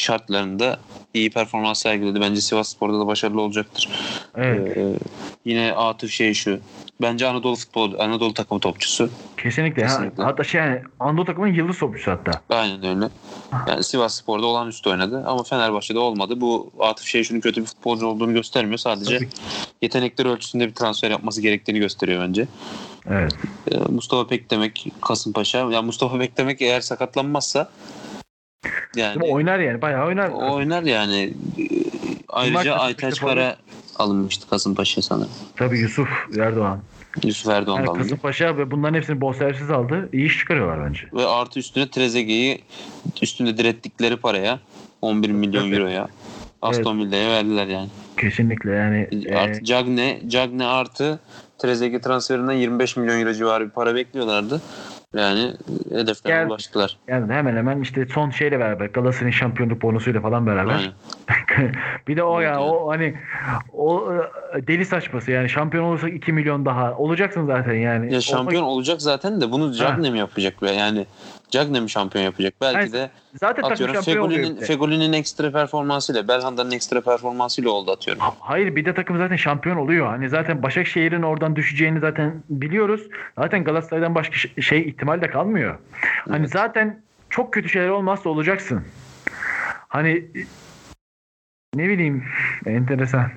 [0.00, 0.78] şartlarında
[1.14, 2.20] iyi performans sergiledi.
[2.20, 3.88] Bence Sivas Spor'da da başarılı olacaktır.
[4.36, 4.76] Evet.
[4.76, 4.94] E,
[5.44, 6.60] yine Atıf şey şu.
[7.02, 9.10] Bence Anadolu futbol Anadolu takımı topçusu.
[9.36, 9.82] Kesinlikle.
[9.82, 10.22] Kesinlikle.
[10.22, 12.40] Ha, hatta şey yani Anadolu takımının yıldız topçusu hatta.
[12.50, 13.08] Aynen öyle.
[13.68, 16.40] Yani Sivas Spor'da olağanüstü oynadı ama Fenerbahçe'de olmadı.
[16.40, 18.78] Bu Atıf Şeyşu'nun kötü bir futbolcu olduğunu göstermiyor.
[18.78, 19.28] Sadece Tabii.
[19.82, 22.46] yetenekleri ölçüsünde bir transfer yapması gerektiğini gösteriyor bence.
[23.10, 23.32] Evet.
[23.70, 25.58] Ee, Mustafa Pek demek Kasımpaşa.
[25.58, 27.70] Ya Mustafa Pek demek eğer sakatlanmazsa
[28.96, 29.82] yani oynar yani.
[29.82, 30.30] Bayağı oynar.
[30.30, 31.34] oynar yani.
[31.58, 31.64] Ee,
[32.28, 33.20] Ayrıca Aytaç.
[33.20, 33.56] Kara
[33.96, 35.30] alınmıştı Kasımpaşa sanırım.
[35.56, 36.08] Tabii Yusuf
[36.40, 36.80] Erdoğan.
[37.24, 38.02] Yusuf Erdoğan Yani alındı.
[38.02, 40.08] Kasımpaşa ve bunların hepsini bonservisiz aldı.
[40.12, 41.00] İyi iş çıkarıyorlar bence.
[41.12, 42.62] Ve artı üstüne Trezeguet'i
[43.22, 44.60] üstünde direttikleri paraya
[45.02, 45.74] 11 milyon Tabii.
[45.76, 46.08] euroya
[46.62, 47.88] Aston Villa'ya verdiler yani.
[48.16, 49.08] Kesinlikle yani.
[49.26, 51.20] e, Artı Cagne, Cagne artı
[51.58, 54.62] Trezeguet transferinden 25 milyon euro civarı bir para bekliyorlardı.
[55.16, 55.52] Yani
[55.90, 56.96] hedeflerine Gel- ulaştılar.
[57.08, 60.92] yani hemen hemen işte son şeyle beraber Galatasaray'ın şampiyonluk bonusuyla falan beraber.
[62.08, 63.14] Bir de o ya o hani
[63.72, 64.12] o
[64.56, 68.14] e, deli saçması yani şampiyon olursak 2 milyon daha olacaksın zaten yani.
[68.14, 70.70] Ya şampiyon olacak zaten de bunu Cagne mi yapacak be?
[70.70, 71.06] Yani
[71.50, 72.54] Cagne mi şampiyon yapacak?
[72.60, 74.02] Belki Hayır, de zaten atıyorum.
[74.02, 74.56] Fegoli'nin.
[74.56, 78.22] Fegoli'nin ekstra performansıyla, Belhanda'nın ekstra performansıyla oldu atıyorum.
[78.40, 80.06] Hayır bir de takım zaten şampiyon oluyor.
[80.06, 83.00] Hani zaten Başakşehir'in oradan düşeceğini zaten biliyoruz.
[83.38, 85.78] Zaten Galatasaray'dan başka şey ihtimal de kalmıyor.
[86.28, 86.50] Hani Evet.
[86.50, 88.84] zaten çok kötü şeyler olmazsa olacaksın.
[89.88, 90.24] Hani
[91.74, 92.24] ne bileyim
[92.66, 93.30] enteresan.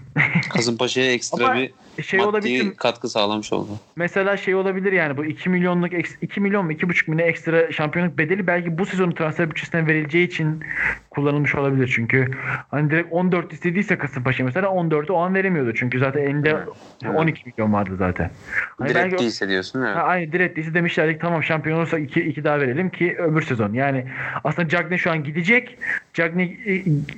[0.49, 3.69] Kasımpaşa'ya ekstra Ama bir Şey maddi olabilir katkı sağlamış oldu.
[3.95, 8.17] mesela şey olabilir yani bu 2 milyonluk eks- 2 milyon mu 2,5 milyon ekstra şampiyonluk
[8.17, 10.63] bedeli belki bu sezonun transfer bütçesinden verileceği için
[11.09, 11.91] kullanılmış olabilir.
[11.95, 12.31] Çünkü
[12.71, 15.73] hani direkt 14 istediyse Kasımpaşa mesela 14'ü o an veremiyordu.
[15.73, 17.15] Çünkü zaten elinde Evet.
[17.15, 18.31] 12 milyon vardı zaten.
[18.77, 19.81] Hani Direkt belki o- değilse diyorsun.
[19.81, 19.95] Evet.
[19.95, 23.41] Ha, aynı direkt değilse demişlerdi ki tamam şampiyon olursak 2 2 daha verelim ki öbür
[23.41, 23.73] sezon.
[23.73, 24.05] Yani
[24.43, 25.77] aslında Cagney şu an gidecek.
[26.13, 26.59] Cagney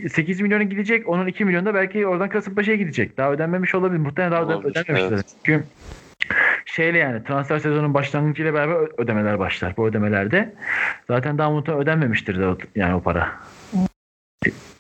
[0.04, 1.10] e, 8 milyona gidecek.
[1.10, 3.18] Onun 2 milyonu da belki oradan Kasımpaşa'ya gidecek.
[3.18, 4.00] Daha ödenmemiş olabilir.
[4.00, 5.26] Muhtemelen daha da Olabilir, evet.
[5.44, 5.66] Çünkü
[6.66, 9.78] şeyle yani transfer sezonun başlangıcıyla beraber ödemeler başlar.
[9.78, 10.54] Bu ödemelerde
[11.08, 13.32] zaten daha muhtemelen ödenmemiştir de yani o para.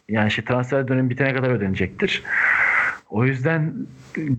[0.09, 2.23] Yani şey transfer dönemi bitene kadar ödenecektir.
[3.09, 3.73] O yüzden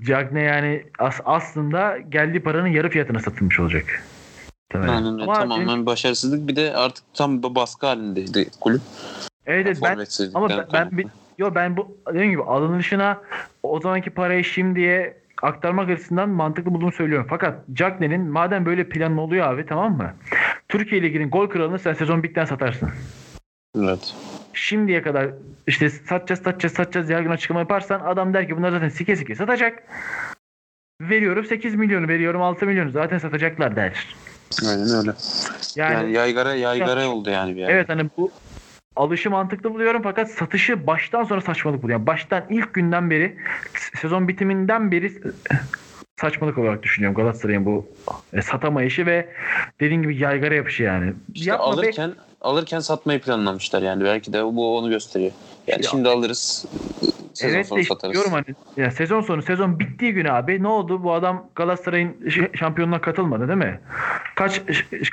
[0.07, 3.85] Cagney yani as- aslında geldiği paranın yarı fiyatına satılmış olacak.
[4.69, 4.91] Tabii.
[4.91, 5.23] Aynen öyle.
[5.23, 6.49] Ama Tamamen başarısızlık.
[6.49, 8.83] Bir de artık tam baskı halindeydi kulüp.
[9.47, 9.99] evet, ben
[10.35, 11.07] ama ben, ben bir-
[11.39, 13.21] yo ben bu dediğim gibi alınışına
[13.63, 17.27] o zamanki parayı şimdiye aktarmak açısından mantıklı bulduğumu söylüyorum.
[17.31, 20.15] Fakat Cagney'in madem böyle planın oluyor abi tamam mı?
[20.69, 22.91] Türkiye Ligi'nin gol kralını sen sezon bitten satarsın.
[23.79, 24.15] Evet.
[24.53, 25.29] Şimdiye kadar
[25.67, 29.83] işte satacağız satacağız satacağız yargın açıklama yaparsan adam der ki bunlar zaten sike sike satacak.
[31.01, 34.17] Veriyorum 8 milyonu veriyorum 6 milyonu zaten satacaklar der.
[34.69, 35.11] Aynen öyle.
[35.77, 37.73] Yani, Yani, yaygara yaygara oldu yani bir yerde.
[37.73, 38.31] evet hani bu
[38.97, 42.07] alışı mantıklı buluyorum fakat satışı baştan sonra saçmalık buluyorum.
[42.07, 43.37] Baştan ilk günden beri
[44.01, 45.13] sezon bitiminden beri
[46.21, 47.89] saçmalık olarak düşünüyorum Galatasaray'ın bu
[48.33, 49.29] e, satamayışı ve
[49.81, 51.13] dediğin gibi yaygara yapışı yani.
[51.35, 51.93] İşte Yapma be-
[52.45, 55.33] alırken satmayı planlamışlar yani belki de bu onu gösteriyor.
[55.67, 56.65] Yani Ya- şimdi alırız
[57.35, 58.13] sezon Evet sonu işte satarız.
[58.13, 58.45] diyorum hani
[58.77, 63.59] ya sezon sonu sezon bittiği gün abi ne oldu bu adam Galatasaray'ın şampiyonluğuna katılmadı değil
[63.59, 63.81] mi?
[64.35, 64.63] Kaç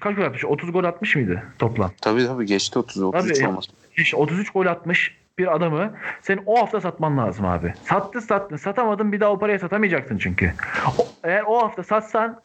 [0.02, 0.46] kaç gol atmış?
[0.46, 1.92] 30 gol atmış mıydı toplam?
[2.02, 3.48] Tabii tabii geçti 30 33 Tabii.
[3.48, 3.66] olmaz.
[3.98, 7.74] İşte 33 gol atmış bir adamı sen o hafta satman lazım abi.
[7.84, 10.54] Sattın sattın satamadın bir daha o paraya satamayacaksın çünkü.
[11.00, 12.42] O- eğer o hafta satsan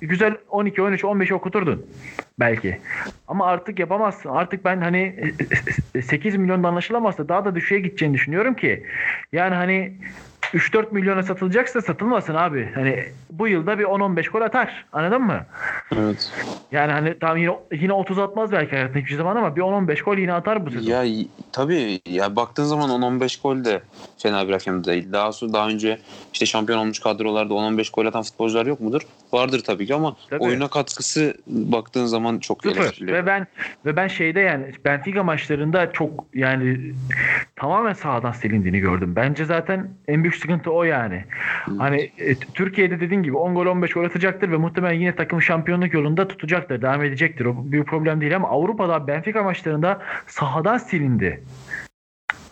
[0.00, 1.86] güzel 12 13 15 okuturdun
[2.40, 2.78] belki.
[3.28, 4.28] Ama artık yapamazsın.
[4.28, 5.32] Artık ben hani
[6.02, 8.86] 8 milyonda anlaşılamazsa daha da düşüğe gideceğini düşünüyorum ki.
[9.32, 9.92] Yani hani
[10.54, 12.70] 3-4 milyona satılacaksa satılmasın abi.
[12.74, 14.86] Hani bu yılda bir 10-15 gol atar.
[14.92, 15.46] Anladın mı?
[15.96, 16.32] Evet.
[16.72, 20.16] Yani hani tam yine yine 30 atmaz belki hayatında hiçbir zaman ama bir 10-15 gol
[20.16, 20.90] yine atar bu sezon.
[20.90, 23.80] Ya tabii ya baktığın zaman 10-15 gol de
[24.18, 25.12] fena bir rakam değil.
[25.12, 25.98] Daha sonra daha önce
[26.32, 29.02] işte şampiyon olmuş kadrolarda 10-15 gol atan futbolcular yok mudur?
[29.32, 30.44] Vardır tabii ki ama Tabii.
[30.44, 33.06] oyuna katkısı baktığın zaman çok Sıfır.
[33.06, 33.46] Ve ben
[33.86, 36.94] ve ben şeyde yani Benfica maçlarında çok yani
[37.56, 39.12] tamamen sahadan silindiğini gördüm.
[39.16, 41.24] Bence zaten en büyük sıkıntı o yani.
[41.78, 45.94] Hani e, Türkiye'de dediğin gibi 10 gol 15 gol atacaktır ve muhtemelen yine takım şampiyonluk
[45.94, 46.82] yolunda tutacaktır.
[46.82, 47.44] Devam edecektir.
[47.44, 51.42] O büyük problem değil ama Avrupa'da Benfica maçlarında sahadan silindi.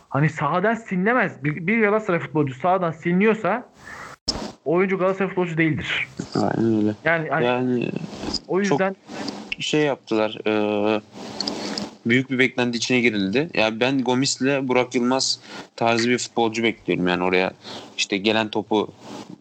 [0.09, 1.45] Hani sahadan silinemez.
[1.45, 3.68] Bir, bir Galatasaray futbolcu sahadan siliniyorsa
[4.67, 6.09] oyuncu Galatasaray futbolcu değildir.
[6.35, 6.95] Aynen öyle.
[7.05, 7.89] Yani, hani Yani
[8.49, 8.97] o yüzden
[9.59, 10.39] şey yaptılar.
[10.47, 11.01] e,
[12.07, 13.49] büyük bir beklenti içine girildi.
[13.55, 15.41] Ya ben Gomis'le Burak Yılmaz
[15.77, 17.09] tarzı bir futbolcu bekliyorum.
[17.09, 17.53] Yani oraya
[17.97, 18.93] işte gelen topu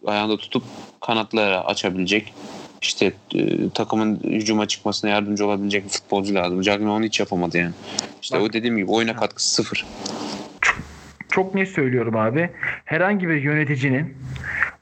[0.06, 0.62] ayağında tutup
[1.00, 2.34] kanatlara açabilecek.
[2.82, 6.60] işte e, takımın hücuma çıkmasına yardımcı olabilecek bir futbolcu lazım.
[6.62, 7.72] Cagney onu hiç yapamadı yani.
[8.22, 9.86] İşte Bak- o dediğim gibi oyuna katkısı sıfır.
[11.36, 12.50] Çok net söylüyorum abi.
[12.84, 14.14] Herhangi bir yöneticinin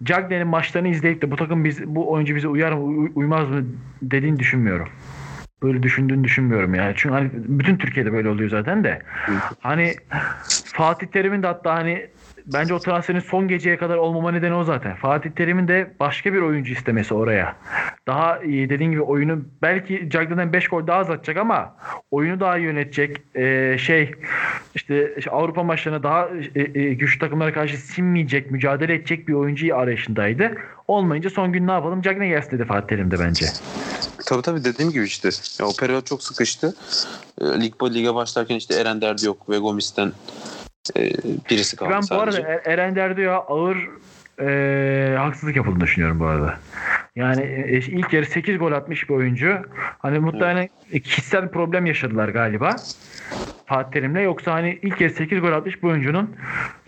[0.02, 3.64] Cagney'in maçlarını izleyip de bu takım biz bu oyuncu bize uyar mı uy- uymaz mı
[4.02, 4.88] dediğini düşünmüyorum.
[5.62, 6.92] Böyle düşündüğünü düşünmüyorum yani.
[6.96, 9.02] Çünkü hani bütün Türkiye'de böyle oluyor zaten de.
[9.60, 9.94] Hani
[10.64, 12.06] Fatih Terim'in de hatta hani
[12.46, 14.96] bence o transferin son geceye kadar olmama nedeni o zaten.
[14.96, 17.56] Fatih Terim'in de başka bir oyuncu istemesi oraya.
[18.06, 21.76] Daha iyi dediğin gibi oyunu belki Cagney'den 5 gol daha az atacak ama
[22.10, 23.16] oyunu daha iyi yönetecek.
[23.34, 24.12] Ee, şey
[24.74, 29.76] işte, işte Avrupa maçlarına daha e, e, güçlü takımlara karşı sinmeyecek, mücadele edecek bir oyuncuyu
[29.76, 30.54] arayışındaydı.
[30.88, 32.02] Olmayınca son gün ne yapalım?
[32.02, 33.46] Cagney gelsin dedi Fatih Terim de bence.
[34.26, 35.28] Tabii tabii dediğim gibi işte.
[35.60, 36.74] Ya, o periyot çok sıkıştı.
[37.40, 40.12] E, lig lige başlarken işte Eren Derdi yok ve Gomis'ten
[40.96, 41.10] e,
[41.50, 42.38] birisi kaldı Ben bu sadece.
[42.38, 43.76] arada Er- Eren Derdi'ye ağır
[44.40, 46.54] e, haksızlık yapıldığını düşünüyorum bu arada.
[47.16, 49.56] Yani e, ilk yarı 8 gol atmış bir oyuncu.
[49.98, 50.68] Hani muhtemelen
[51.04, 52.76] kişisel problem yaşadılar galiba.
[53.66, 56.36] Fatih Terim'le yoksa hani ilk kez 8 gol atmış bir oyuncunun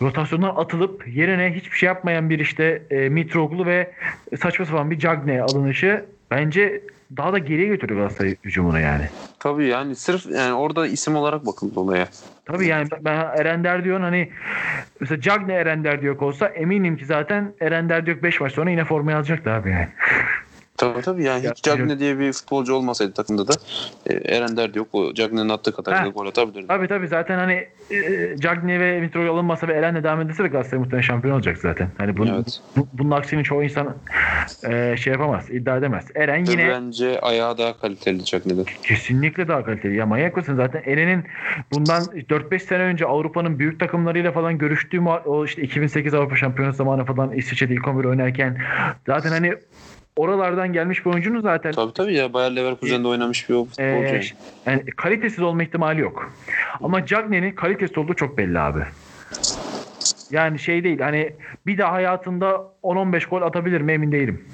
[0.03, 3.91] rotasyondan atılıp yerine hiçbir şey yapmayan bir işte e, Mitroglou ve
[4.39, 6.81] saçma sapan bir Cagney alınışı bence
[7.17, 9.09] daha da geriye götürüyor Galatasaray hücumunu yani.
[9.39, 12.09] Tabii yani sırf yani orada isim olarak bakıldı olaya.
[12.45, 14.31] Tabii yani ben Eren Derdiyon hani
[15.01, 19.17] mesela Cagney Eren Derdiyok olsa eminim ki zaten Eren Derdiyok 5 maç sonra yine formayı
[19.17, 19.89] alacaktı abi yani.
[20.77, 23.53] Tabii tabii yani Ya, hiç Cagney diye bir futbolcu olmasaydı takımda da
[24.07, 24.89] e, Eren Derdi yok.
[24.93, 26.67] O Cagney'in attığı kadar gol atabilirdi.
[26.67, 30.79] Tabii tabii zaten hani e, Cagney ve Mitrovic alınmasa ve Eren'le devam edilse de Galatasaray
[30.81, 31.89] muhtemelen şampiyon olacak zaten.
[31.99, 32.61] Hani bunun, Evet.
[32.77, 33.95] bu, bunun aksini çoğu insan
[34.69, 36.05] e, şey yapamaz, iddia edemez.
[36.15, 38.65] Eren Ve yine Bence ayağı daha kaliteli Cagney'den.
[38.83, 39.97] kesinlikle daha kaliteli.
[39.97, 41.25] Ya manyak mısın zaten Eren'in
[41.73, 47.05] bundan 4-5 sene önce Avrupa'nın büyük takımlarıyla falan görüştüğü o işte 2008 Avrupa Şampiyonası zamanı
[47.05, 48.59] falan İsviçre'de ilk 11 oynarken
[49.07, 49.55] zaten hani
[50.17, 53.83] oralardan gelmiş bir oyuncunun zaten Tabii tabii ya Bayer Leverkusen'de oynamış bir futbolcu.
[53.83, 54.23] Ee,
[54.67, 54.87] yani.
[54.87, 56.33] kalitesiz olma ihtimali yok.
[56.83, 58.83] Ama Cagney'in kalitesiz olduğu çok belli abi.
[60.31, 61.33] Yani şey değil hani
[61.67, 64.45] bir daha hayatında 10-15 gol atabilir mi emin değilim.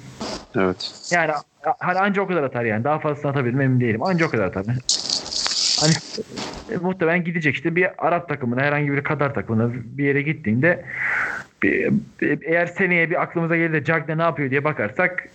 [0.55, 0.91] Evet.
[1.11, 1.31] Yani
[1.79, 2.83] hani anca o kadar atar yani.
[2.83, 4.03] Daha fazlasını atabilir mi emin değilim.
[4.03, 4.65] Anca o kadar atar.
[5.79, 5.93] Hani
[6.69, 10.85] e, muhtemelen gidecek işte bir Arap takımına herhangi bir Katar takımına bir yere gittiğinde
[12.41, 15.29] eğer seneye bir aklımıza gelir de Cagney ne yapıyor diye bakarsak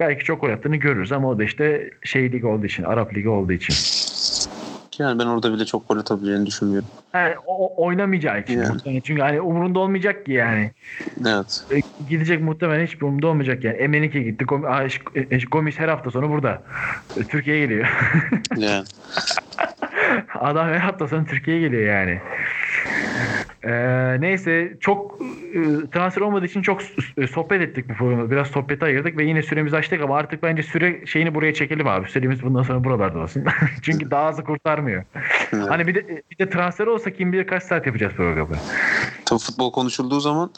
[0.00, 3.28] belki çok gol attığını görürüz ama o da işte şey ligi olduğu için Arap ligi
[3.28, 3.74] olduğu için.
[4.98, 6.88] Yani ben orada bile çok gol atabileceğini düşünmüyorum.
[7.14, 8.58] Yani o, oynamayacağı için.
[8.60, 8.72] Yani.
[8.72, 9.00] muhtemelen.
[9.00, 10.70] Çünkü hani umurunda olmayacak ki yani.
[11.26, 11.64] Evet.
[11.70, 13.76] E, Gidecek muhtemelen hiçbir umurunda olmayacak yani.
[13.76, 14.44] Emenike gitti.
[14.44, 16.62] Gom- Aa, Ş- e, Gomis her hafta sonu burada.
[17.16, 17.86] E, Türkiye'ye geliyor.
[18.56, 18.84] Yani.
[20.34, 22.20] Adam her hafta sonu Türkiye'ye geliyor yani.
[23.66, 25.18] Ee, neyse çok
[25.54, 26.82] e, transfer olmadığı için çok
[27.16, 28.30] e, sohbet ettik bu programda.
[28.30, 32.08] Biraz sohbeti ayırdık ve yine süremizi açtık ama artık bence süre şeyini buraya çekelim abi.
[32.08, 33.44] Süremiz bundan sonra buralarda olsun.
[33.82, 35.04] Çünkü daha hızlı kurtarmıyor.
[35.52, 35.70] Evet.
[35.70, 38.56] Hani bir de bir de transfer olsa kim bilir kaç saat yapacağız programı.
[39.24, 40.50] Tabii futbol konuşulduğu zaman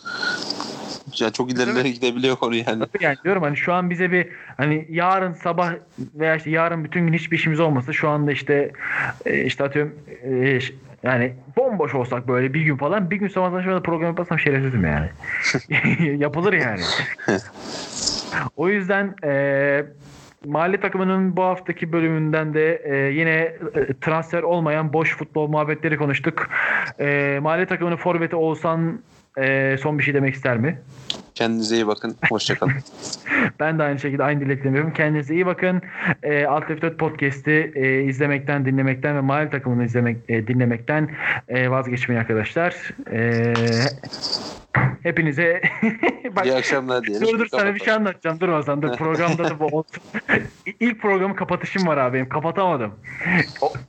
[1.20, 2.66] ya çok ilerilere gidebiliyor konu yani.
[2.66, 5.72] Tabii yani diyorum hani şu an bize bir hani yarın sabah
[6.14, 8.72] veya işte yarın bütün gün hiçbir işimiz olmasa şu anda işte
[9.26, 10.58] e, işte atıyorum e,
[11.02, 15.08] yani bomboş olsak böyle bir gün falan bir gün sabahtan şöyle program yaparsam şerefsizim yani.
[16.22, 16.80] Yapılır yani.
[18.56, 19.84] o yüzden e,
[20.46, 23.56] mahalle takımının bu haftaki bölümünden de e, yine e,
[24.00, 26.48] transfer olmayan boş futbol muhabbetleri konuştuk.
[27.00, 29.00] E, mahalle takımının forveti olsan
[29.42, 30.78] e, son bir şey demek ister mi?
[31.34, 32.16] Kendinize iyi bakın.
[32.28, 32.72] Hoşçakalın.
[33.60, 34.92] Ben de aynı şekilde aynı dileklerimi yapıyorum.
[34.92, 35.82] Kendinize iyi bakın.
[36.22, 41.10] E, Alt F4 Podcast'i e, izlemekten, dinlemekten ve mahalle takımını izlemek, e, dinlemekten
[41.48, 42.74] e, vazgeçmeyin arkadaşlar.
[43.12, 43.54] E,
[45.02, 45.62] hepinize
[46.36, 47.28] bak, iyi akşamlar diyelim.
[47.28, 48.40] Dur dur sana bir şey anlatacağım.
[48.40, 48.92] Dur Hasan dur.
[48.96, 50.02] Programda da bu olsun.
[50.80, 52.28] İlk programı kapatışım var abi benim.
[52.28, 52.94] Kapatamadım.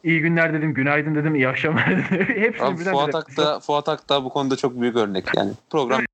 [0.03, 2.25] İyi günler dedim, günaydın dedim, iyi akşamlar dedim.
[2.27, 5.51] Hepsini Abi birden Fuat Akta, Fuat Akta bu konuda çok büyük örnek yani.
[5.69, 6.09] Program